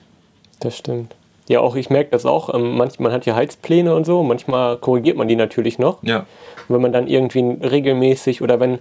Das 0.61 0.77
stimmt. 0.77 1.15
Ja, 1.49 1.61
auch 1.61 1.75
ich 1.75 1.91
merke 1.91 2.11
das 2.11 2.25
auch. 2.27 2.55
Ähm, 2.55 2.77
manchmal, 2.77 3.09
man 3.09 3.13
hat 3.13 3.27
ja 3.27 3.35
Heizpläne 3.35 3.95
und 3.95 4.05
so, 4.05 4.23
manchmal 4.23 4.77
korrigiert 4.77 5.17
man 5.17 5.29
die 5.29 5.37
natürlich 5.37 5.79
noch. 5.79 6.03
Ja. 6.03 6.21
Und 6.69 6.77
wenn 6.77 6.81
man 6.81 6.93
dann 6.93 7.09
irgendwie 7.09 7.41
regelmäßig 7.41 8.41
oder 8.41 8.61
wenn 8.61 8.79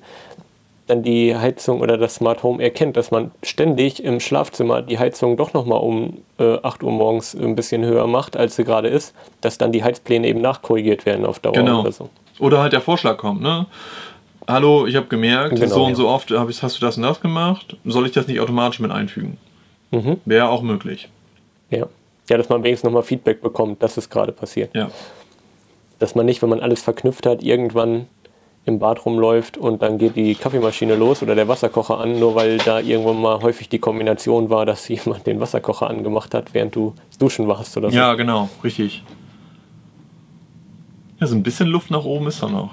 dann 0.90 1.04
die 1.04 1.36
Heizung 1.36 1.82
oder 1.82 1.98
das 1.98 2.16
Smart 2.16 2.42
Home 2.44 2.62
erkennt, 2.64 2.98
dass 2.98 3.12
man 3.12 3.32
ständig 3.44 4.04
im 4.04 4.20
Schlafzimmer 4.20 4.82
die 4.82 4.98
Heizung 4.98 5.38
doch 5.38 5.54
nochmal 5.54 5.80
um 5.82 6.18
äh, 6.40 6.58
8 6.64 6.84
Uhr 6.84 6.92
morgens 6.92 7.36
ein 7.36 7.56
bisschen 7.56 7.86
höher 7.86 8.08
macht, 8.08 8.36
als 8.36 8.56
sie 8.56 8.64
gerade 8.64 8.88
ist, 8.88 9.14
dass 9.42 9.58
dann 9.58 9.72
die 9.72 9.84
Heizpläne 9.84 10.28
eben 10.28 10.42
nachkorrigiert 10.42 11.06
werden 11.06 11.26
auf 11.26 11.40
Dauer 11.40 11.54
Genau. 11.54 11.82
oder 11.82 11.92
so. 11.92 12.10
Oder 12.40 12.62
halt 12.62 12.74
der 12.74 12.82
Vorschlag 12.82 13.18
kommt, 13.18 13.42
ne? 13.42 13.66
Hallo, 14.48 14.88
ich 14.88 14.96
habe 14.96 15.06
gemerkt, 15.08 15.56
Genau, 15.60 15.68
so 15.68 15.84
und 15.84 15.90
ja. 15.92 15.96
so 15.96 16.08
oft 16.08 16.32
hast 16.32 16.78
du 16.82 16.86
das 16.86 16.98
und 16.98 17.04
das 17.04 17.22
gemacht. 17.22 17.78
Soll 17.86 18.08
ich 18.08 18.14
das 18.14 18.28
nicht 18.28 18.40
automatisch 18.40 18.80
mit 18.80 18.90
einfügen? 18.92 19.38
Mhm. 19.92 20.18
Wäre 20.26 20.50
auch 20.50 20.64
möglich. 20.64 21.10
Ja. 21.70 21.86
ja, 22.30 22.38
dass 22.38 22.50
man 22.50 22.64
wenigstens 22.64 22.86
nochmal 22.88 23.04
Feedback 23.04 23.42
bekommt, 23.42 23.84
dass 23.84 23.98
es 23.98 24.10
gerade 24.10 24.32
passiert. 24.32 24.74
Ja. 24.76 24.90
Dass 26.00 26.16
man 26.16 26.26
nicht, 26.26 26.42
wenn 26.42 26.50
man 26.50 26.62
alles 26.62 26.82
verknüpft 26.82 27.26
hat, 27.28 27.44
irgendwann 27.44 28.08
im 28.70 28.80
Bad 28.80 29.06
rumläuft 29.06 29.58
und 29.58 29.82
dann 29.82 29.98
geht 29.98 30.16
die 30.16 30.36
Kaffeemaschine 30.36 30.96
los 30.96 31.22
oder 31.22 31.36
der 31.36 31.48
Wasserkocher 31.50 32.00
an, 32.00 32.20
nur 32.20 32.36
weil 32.36 32.58
da 32.60 32.80
irgendwann 32.80 33.22
mal 33.22 33.42
häufig 33.42 33.68
die 33.68 33.80
Kombination 33.80 34.50
war, 34.50 34.66
dass 34.66 34.88
jemand 34.88 35.28
den 35.28 35.42
Wasserkocher 35.42 35.90
angemacht 35.90 36.34
hat, 36.34 36.54
während 36.54 36.76
du 36.76 36.94
duschen 37.20 37.48
warst 37.48 37.76
oder 37.76 37.90
so. 37.92 37.98
Ja, 37.98 38.14
genau, 38.14 38.50
richtig. 38.64 39.04
Ja, 41.20 41.28
so 41.28 41.36
ein 41.36 41.44
bisschen 41.44 41.68
Luft 41.68 41.92
nach 41.92 42.06
oben 42.06 42.28
ist 42.28 42.42
da 42.42 42.48
noch. 42.48 42.72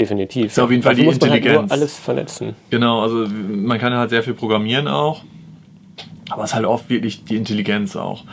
Definitiv. 0.00 0.46
Ist 0.46 0.58
auf 0.58 0.70
jeden 0.70 0.82
Fall 0.82 0.92
Dafür 0.92 1.02
die 1.02 1.06
muss 1.06 1.20
man 1.20 1.30
halt 1.30 1.40
Intelligenz. 1.40 1.70
nur 1.70 1.78
alles 1.78 1.98
vernetzen. 1.98 2.56
Genau, 2.70 3.02
also 3.02 3.26
man 3.26 3.78
kann 3.78 3.92
halt 3.92 4.10
sehr 4.10 4.22
viel 4.22 4.34
programmieren 4.34 4.88
auch. 4.88 5.22
Aber 6.30 6.44
es 6.44 6.50
ist 6.50 6.54
halt 6.54 6.66
oft 6.66 6.88
wirklich 6.88 7.24
die 7.24 7.36
Intelligenz 7.36 7.96
auch. 7.96 8.24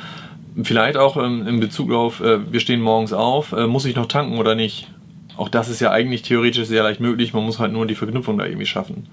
Vielleicht 0.63 0.95
auch 0.95 1.17
ähm, 1.17 1.47
in 1.47 1.59
Bezug 1.59 1.91
auf, 1.91 2.21
äh, 2.21 2.51
wir 2.51 2.59
stehen 2.59 2.81
morgens 2.81 3.13
auf, 3.13 3.51
äh, 3.51 3.67
muss 3.67 3.85
ich 3.85 3.95
noch 3.95 4.05
tanken 4.05 4.37
oder 4.37 4.55
nicht? 4.55 4.87
Auch 5.37 5.49
das 5.49 5.67
ist 5.69 5.79
ja 5.81 5.91
eigentlich 5.91 6.21
theoretisch 6.21 6.67
sehr 6.67 6.83
leicht 6.83 6.99
möglich, 6.99 7.33
man 7.33 7.43
muss 7.45 7.59
halt 7.59 7.71
nur 7.73 7.85
die 7.85 7.95
Verknüpfung 7.95 8.37
da 8.37 8.45
irgendwie 8.45 8.65
schaffen. 8.65 9.07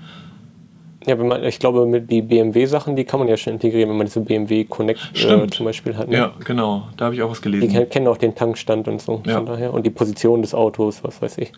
Ja, 1.04 1.18
wenn 1.18 1.26
man, 1.26 1.42
ich 1.42 1.58
glaube, 1.58 1.85
mit 1.85 2.08
die 2.12 2.22
BMW-Sachen, 2.22 2.94
die 2.94 3.02
kann 3.04 3.18
man 3.18 3.28
ja 3.28 3.37
schon 3.37 3.54
integrieren, 3.54 3.90
wenn 3.90 3.96
man 3.96 4.06
diese 4.06 4.20
BMW 4.20 4.62
Connect 4.64 5.00
äh, 5.24 5.46
zum 5.48 5.66
Beispiel 5.66 5.96
hat. 5.96 6.08
Ne? 6.08 6.16
Ja, 6.16 6.32
genau, 6.44 6.87
da 6.96 7.06
habe 7.06 7.16
ich 7.16 7.22
auch 7.22 7.30
was 7.30 7.38
Die 7.40 7.50
gelesen. 7.50 7.72
ken- 7.72 7.88
kennen 7.90 8.06
auch 8.06 8.18
den 8.18 8.37
Tankstand 8.37 8.87
und 8.87 9.02
so 9.02 9.20
Ja. 9.26 9.35
von 9.38 9.46
daher. 9.46 9.74
Und 9.74 9.85
die 9.85 9.90
Position 9.90 10.42
des 10.42 10.54
Autos, 10.54 11.02
was 11.02 11.20
weiß 11.20 11.38
ich. 11.38 11.50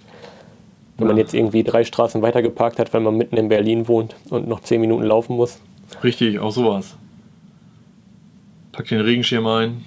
Wenn 0.96 1.08
man 1.08 1.16
Ja. 1.18 1.24
jetzt 1.24 1.34
irgendwie 1.34 1.62
drei 1.62 1.84
Straßen 1.84 2.22
weiter 2.22 2.40
geparkt 2.40 2.78
hat, 2.78 2.94
weil 2.94 3.02
man 3.02 3.18
mitten 3.18 3.36
in 3.36 3.48
Berlin 3.50 3.86
wohnt 3.86 4.16
und 4.30 4.48
noch 4.48 4.60
zehn 4.60 4.80
Minuten 4.80 5.02
laufen 5.04 5.36
muss. 5.36 5.60
Richtig, 6.02 6.38
auch 6.38 6.52
sowas. 6.52 6.96
Pack 8.72 8.88
den 8.88 9.00
Regenschirm 9.02 9.46
ein, 9.46 9.84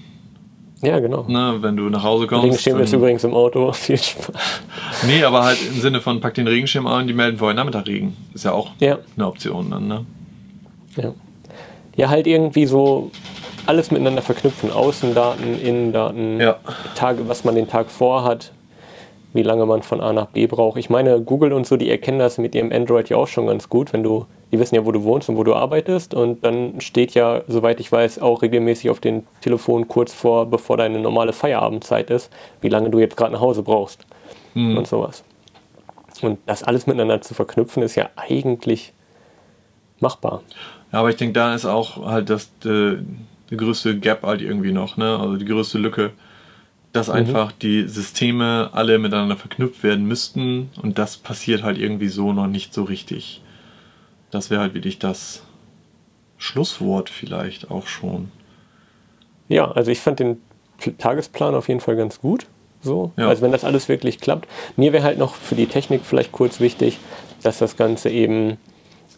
Ja, 0.81 0.99
genau. 0.99 1.25
ne, 1.27 1.57
wenn 1.61 1.75
du 1.75 1.89
nach 1.89 2.03
Hause 2.03 2.27
kommst. 2.27 2.43
Regenschirm 2.45 2.79
ist 2.79 2.93
übrigens 2.93 3.23
im 3.23 3.33
Auto. 3.33 3.71
Viel 3.73 3.97
Spaß. 3.97 4.35
Nee, 5.07 5.23
aber 5.23 5.43
halt 5.43 5.57
im 5.73 5.81
Sinne 5.81 6.01
von 6.01 6.19
pack 6.21 6.35
den 6.35 6.47
Regenschirm 6.47 6.85
ein, 6.85 7.07
die 7.07 7.13
melden 7.13 7.37
vorher 7.37 7.55
Nachmittag 7.55 7.87
Regen. 7.87 8.15
Ist 8.33 8.45
ja 8.45 8.51
auch 8.51 8.69
Ja, 8.79 8.99
eine 9.15 9.27
Option 9.27 9.71
dann, 9.71 9.87
ne? 9.87 10.05
ja. 10.97 11.13
Ja, 11.95 12.09
halt 12.09 12.27
irgendwie 12.27 12.67
so 12.67 13.09
alles 13.65 13.89
miteinander 13.89 14.21
verknüpfen. 14.21 14.71
Außendaten, 14.71 15.59
Innendaten, 15.59 16.39
Ja. 16.39 16.57
Tage, 16.93 17.27
was 17.27 17.43
man 17.43 17.55
den 17.55 17.67
Tag 17.67 17.89
vorhat, 17.89 18.51
wie 19.33 19.41
lange 19.41 19.65
man 19.65 19.81
von 19.81 19.99
A 19.99 20.13
nach 20.13 20.27
B 20.27 20.45
braucht. 20.45 20.77
Ich 20.77 20.91
meine, 20.91 21.19
Google 21.21 21.53
und 21.53 21.65
so, 21.65 21.75
die 21.75 21.89
erkennen 21.89 22.19
das 22.19 22.37
mit 22.37 22.53
ihrem 22.53 22.71
Android 22.71 23.09
ja 23.09 23.17
auch 23.17 23.27
schon 23.27 23.47
ganz 23.47 23.67
gut, 23.67 23.93
wenn 23.93 24.03
du, 24.03 24.27
die 24.51 24.59
wissen 24.59 24.75
ja, 24.75 24.85
wo 24.85 24.91
du 24.91 25.03
wohnst 25.03 25.27
und 25.29 25.35
wo 25.37 25.43
du 25.43 25.53
arbeitest 25.53 26.13
und 26.13 26.43
dann 26.43 26.79
steht 26.79 27.13
ja, 27.13 27.41
soweit 27.47 27.79
ich 27.79 27.91
weiß, 27.91 28.19
auch 28.19 28.41
regelmäßig 28.41 28.89
auf 28.89 28.99
dem 28.99 29.23
Telefon 29.41 29.87
kurz 29.87 30.13
vor, 30.13 30.45
bevor 30.45 30.77
deine 30.77 30.99
normale 30.99 31.33
Feierabendzeit 31.33 32.09
ist, 32.09 32.31
wie 32.61 32.69
lange 32.69 32.89
du 32.89 32.99
jetzt 32.99 33.17
gerade 33.17 33.33
nach 33.33 33.41
Hause 33.41 33.63
brauchst 33.63 34.05
Hm. 34.53 34.77
und 34.77 34.87
sowas. 34.87 35.23
Und 36.21 36.39
das 36.45 36.63
alles 36.63 36.87
miteinander 36.87 37.21
zu 37.21 37.33
verknüpfen, 37.33 37.83
ist 37.83 37.95
ja 37.95 38.09
eigentlich 38.15 38.93
machbar. 39.99 40.41
Ja, 40.91 40.99
aber 40.99 41.09
ich 41.09 41.17
denke, 41.17 41.33
da 41.33 41.53
ist 41.53 41.65
auch 41.65 42.05
halt 42.05 42.29
das 42.29 42.49
äh, 42.65 42.97
die 43.49 43.57
größte 43.57 43.99
Gap 43.99 44.23
halt 44.23 44.41
irgendwie 44.41 44.71
noch, 44.71 44.97
ne? 44.97 45.17
Also 45.19 45.37
die 45.37 45.45
größte 45.45 45.77
Lücke, 45.77 46.11
dass 46.91 47.09
einfach 47.09 47.51
die 47.51 47.87
Systeme 47.87 48.69
alle 48.73 48.97
miteinander 48.97 49.35
verknüpft 49.35 49.83
werden 49.83 50.05
müssten 50.07 50.69
und 50.81 50.97
das 50.97 51.17
passiert 51.17 51.61
halt 51.63 51.77
irgendwie 51.77 52.07
so 52.07 52.33
noch 52.33 52.47
nicht 52.47 52.73
so 52.73 52.83
richtig. 52.83 53.41
Das 54.37 54.51
wäre 54.51 54.61
halt 54.61 54.75
wirklich 54.75 54.99
das 54.99 55.41
Schlusswort 56.37 57.09
vielleicht 57.09 57.71
auch 57.71 57.87
schon. 57.87 58.31
Ja, 59.49 59.71
also 59.71 59.89
ich 59.89 59.99
fand 59.99 60.19
den 60.19 60.39
Tagesplan 60.99 61.55
auf 61.55 61.67
jeden 61.69 61.79
Fall 61.79 61.95
ganz 61.95 62.21
gut. 62.21 62.45
So. 62.81 63.11
Ja. 63.17 63.29
Also 63.29 63.41
wenn 63.41 63.51
das 63.51 63.63
alles 63.63 63.89
wirklich 63.89 64.19
klappt. 64.19 64.47
Mir 64.75 64.93
wäre 64.93 65.03
halt 65.03 65.17
noch 65.17 65.33
für 65.33 65.55
die 65.55 65.65
Technik 65.65 66.01
vielleicht 66.03 66.31
kurz 66.31 66.59
wichtig, 66.59 66.99
dass 67.41 67.57
das 67.57 67.77
Ganze 67.77 68.11
eben 68.11 68.57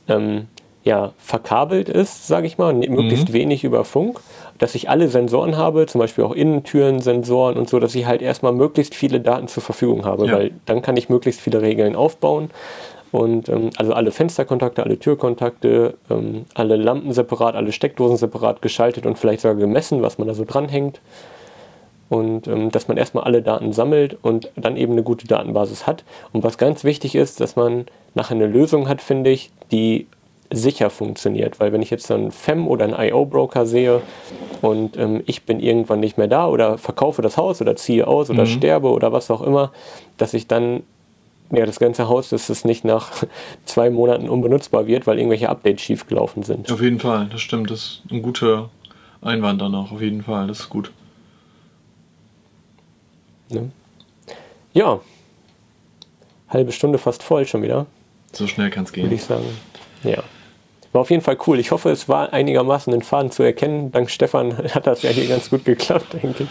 ähm, 0.07 0.47
ja, 0.85 1.11
verkabelt 1.17 1.89
ist, 1.89 2.27
sage 2.27 2.47
ich 2.47 2.57
mal, 2.57 2.73
und 2.73 2.89
möglichst 2.89 3.33
wenig 3.33 3.65
über 3.65 3.83
Funk, 3.83 4.21
dass 4.57 4.73
ich 4.73 4.89
alle 4.89 5.09
Sensoren 5.09 5.57
habe, 5.57 5.85
zum 5.87 5.99
Beispiel 5.99 6.23
auch 6.23 6.31
Innentüren, 6.31 7.01
Sensoren 7.01 7.57
und 7.57 7.69
so, 7.69 7.81
dass 7.81 7.93
ich 7.93 8.05
halt 8.05 8.21
erstmal 8.21 8.53
möglichst 8.53 8.95
viele 8.95 9.19
Daten 9.19 9.49
zur 9.49 9.63
Verfügung 9.63 10.05
habe, 10.05 10.27
Ja. 10.27 10.33
weil 10.33 10.51
dann 10.65 10.81
kann 10.81 10.95
ich 10.95 11.09
möglichst 11.09 11.41
viele 11.41 11.61
Regeln 11.61 11.97
aufbauen. 11.97 12.49
Und 13.11 13.49
ähm, 13.49 13.71
also 13.77 13.93
alle 13.93 14.11
Fensterkontakte, 14.11 14.83
alle 14.83 14.99
Türkontakte, 14.99 15.95
ähm, 16.09 16.45
alle 16.53 16.75
Lampen 16.75 17.11
separat, 17.11 17.55
alle 17.55 17.71
Steckdosen 17.71 18.17
separat 18.17 18.61
geschaltet 18.61 19.05
und 19.05 19.17
vielleicht 19.17 19.41
sogar 19.41 19.57
gemessen, 19.57 20.01
was 20.01 20.17
man 20.17 20.27
da 20.27 20.33
so 20.33 20.45
dranhängt. 20.45 21.01
Und 22.09 22.47
ähm, 22.47 22.71
dass 22.71 22.87
man 22.87 22.97
erstmal 22.97 23.23
alle 23.23 23.41
Daten 23.41 23.71
sammelt 23.71 24.17
und 24.21 24.51
dann 24.55 24.77
eben 24.77 24.93
eine 24.93 25.03
gute 25.03 25.27
Datenbasis 25.27 25.85
hat. 25.85 26.03
Und 26.33 26.43
was 26.43 26.57
ganz 26.57 26.83
wichtig 26.83 27.15
ist, 27.15 27.39
dass 27.39 27.55
man 27.55 27.85
nachher 28.15 28.35
eine 28.35 28.47
Lösung 28.47 28.89
hat, 28.89 29.01
finde 29.01 29.29
ich, 29.29 29.51
die 29.71 30.07
sicher 30.51 30.89
funktioniert. 30.89 31.59
Weil 31.59 31.71
wenn 31.71 31.81
ich 31.81 31.91
jetzt 31.91 32.07
so 32.07 32.15
einen 32.15 32.31
FEM 32.31 32.67
oder 32.67 32.85
einen 32.85 32.95
IO-Broker 33.09 33.65
sehe 33.65 34.01
und 34.61 34.97
ähm, 34.97 35.21
ich 35.25 35.43
bin 35.43 35.59
irgendwann 35.59 35.99
nicht 35.99 36.17
mehr 36.17 36.27
da 36.27 36.47
oder 36.47 36.77
verkaufe 36.77 37.21
das 37.21 37.37
Haus 37.37 37.61
oder 37.61 37.75
ziehe 37.75 38.07
aus 38.07 38.29
oder 38.31 38.45
sterbe 38.47 38.89
oder 38.89 39.11
was 39.11 39.29
auch 39.29 39.41
immer, 39.41 39.71
dass 40.17 40.33
ich 40.33 40.47
dann 40.47 40.83
ja, 41.51 41.65
das 41.65 41.79
ganze 41.79 42.07
Haus, 42.07 42.29
dass 42.29 42.49
es 42.49 42.65
nicht 42.65 42.85
nach 42.85 43.11
zwei 43.65 43.89
Monaten 43.89 44.29
unbenutzbar 44.29 44.87
wird, 44.87 45.07
weil 45.07 45.17
irgendwelche 45.17 45.49
Updates 45.49 45.81
schiefgelaufen 45.81 46.43
sind. 46.43 46.71
Auf 46.71 46.81
jeden 46.81 46.99
Fall, 46.99 47.27
das 47.31 47.41
stimmt. 47.41 47.71
Das 47.71 47.79
ist 47.79 48.01
ein 48.11 48.21
guter 48.21 48.69
Einwand 49.21 49.61
dann 49.61 49.75
auch, 49.75 49.91
auf 49.91 50.01
jeden 50.01 50.23
Fall. 50.23 50.47
Das 50.47 50.59
ist 50.59 50.69
gut. 50.69 50.91
Ne? 53.49 53.71
Ja, 54.73 54.99
halbe 56.49 56.71
Stunde 56.71 56.97
fast 56.97 57.23
voll 57.23 57.47
schon 57.47 57.61
wieder, 57.63 57.85
So 58.31 58.47
schnell 58.47 58.69
kann 58.69 58.83
es 58.83 58.91
würde 58.91 59.07
gehen. 59.07 59.11
ich 59.15 59.23
sagen. 59.23 59.45
Ja. 60.03 60.23
War 60.91 61.01
auf 61.01 61.09
jeden 61.11 61.21
Fall 61.21 61.37
cool. 61.45 61.59
Ich 61.59 61.71
hoffe, 61.71 61.91
es 61.91 62.09
war 62.09 62.33
einigermaßen 62.33 62.91
den 62.91 63.03
Faden 63.03 63.31
zu 63.31 63.43
erkennen. 63.43 63.91
Dank 63.91 64.09
Stefan 64.09 64.57
hat 64.73 64.87
das 64.87 65.01
ja 65.03 65.11
hier 65.11 65.27
ganz 65.27 65.49
gut 65.49 65.65
geklappt, 65.65 66.13
denke 66.13 66.43
ich. 66.43 66.49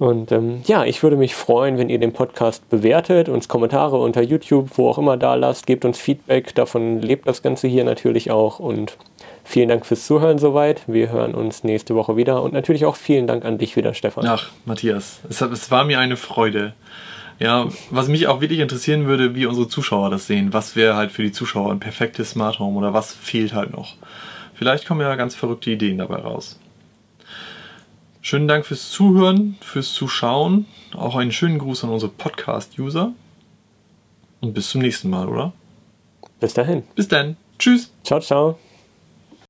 Und 0.00 0.32
ähm, 0.32 0.62
ja, 0.64 0.86
ich 0.86 1.02
würde 1.02 1.16
mich 1.16 1.34
freuen, 1.34 1.76
wenn 1.76 1.90
ihr 1.90 1.98
den 1.98 2.14
Podcast 2.14 2.66
bewertet, 2.70 3.28
uns 3.28 3.48
Kommentare 3.48 3.98
unter 3.98 4.22
YouTube, 4.22 4.70
wo 4.76 4.88
auch 4.88 4.96
immer 4.96 5.18
da 5.18 5.34
lasst, 5.34 5.66
gebt 5.66 5.84
uns 5.84 5.98
Feedback. 5.98 6.54
Davon 6.54 7.02
lebt 7.02 7.28
das 7.28 7.42
Ganze 7.42 7.68
hier 7.68 7.84
natürlich 7.84 8.30
auch. 8.30 8.60
Und 8.60 8.96
vielen 9.44 9.68
Dank 9.68 9.84
fürs 9.84 10.06
Zuhören 10.06 10.38
soweit. 10.38 10.80
Wir 10.86 11.12
hören 11.12 11.34
uns 11.34 11.64
nächste 11.64 11.94
Woche 11.94 12.16
wieder. 12.16 12.42
Und 12.42 12.54
natürlich 12.54 12.86
auch 12.86 12.96
vielen 12.96 13.26
Dank 13.26 13.44
an 13.44 13.58
dich 13.58 13.76
wieder, 13.76 13.92
Stefan. 13.92 14.26
Ach, 14.26 14.48
Matthias, 14.64 15.20
es, 15.28 15.42
hat, 15.42 15.52
es 15.52 15.70
war 15.70 15.84
mir 15.84 15.98
eine 15.98 16.16
Freude. 16.16 16.72
Ja, 17.38 17.68
was 17.90 18.08
mich 18.08 18.26
auch 18.26 18.40
wirklich 18.40 18.60
interessieren 18.60 19.04
würde, 19.04 19.34
wie 19.34 19.44
unsere 19.44 19.68
Zuschauer 19.68 20.08
das 20.08 20.26
sehen. 20.26 20.54
Was 20.54 20.76
wäre 20.76 20.96
halt 20.96 21.12
für 21.12 21.22
die 21.22 21.32
Zuschauer 21.32 21.70
ein 21.72 21.80
perfektes 21.80 22.30
Smart 22.30 22.58
Home 22.58 22.78
oder 22.78 22.94
was 22.94 23.12
fehlt 23.12 23.52
halt 23.52 23.76
noch? 23.76 23.96
Vielleicht 24.54 24.86
kommen 24.86 25.02
ja 25.02 25.14
ganz 25.16 25.34
verrückte 25.34 25.70
Ideen 25.70 25.98
dabei 25.98 26.20
raus. 26.20 26.59
Schönen 28.22 28.48
Dank 28.48 28.66
fürs 28.66 28.90
Zuhören, 28.90 29.56
fürs 29.60 29.92
Zuschauen. 29.92 30.66
Auch 30.94 31.16
einen 31.16 31.32
schönen 31.32 31.58
Gruß 31.58 31.84
an 31.84 31.90
unsere 31.90 32.12
Podcast-User. 32.12 33.12
Und 34.40 34.52
bis 34.54 34.70
zum 34.70 34.82
nächsten 34.82 35.08
Mal, 35.08 35.28
oder? 35.28 35.52
Bis 36.38 36.54
dahin. 36.54 36.82
Bis 36.94 37.08
dann. 37.08 37.36
Tschüss. 37.58 37.92
Ciao, 38.04 38.20
ciao. 38.20 38.58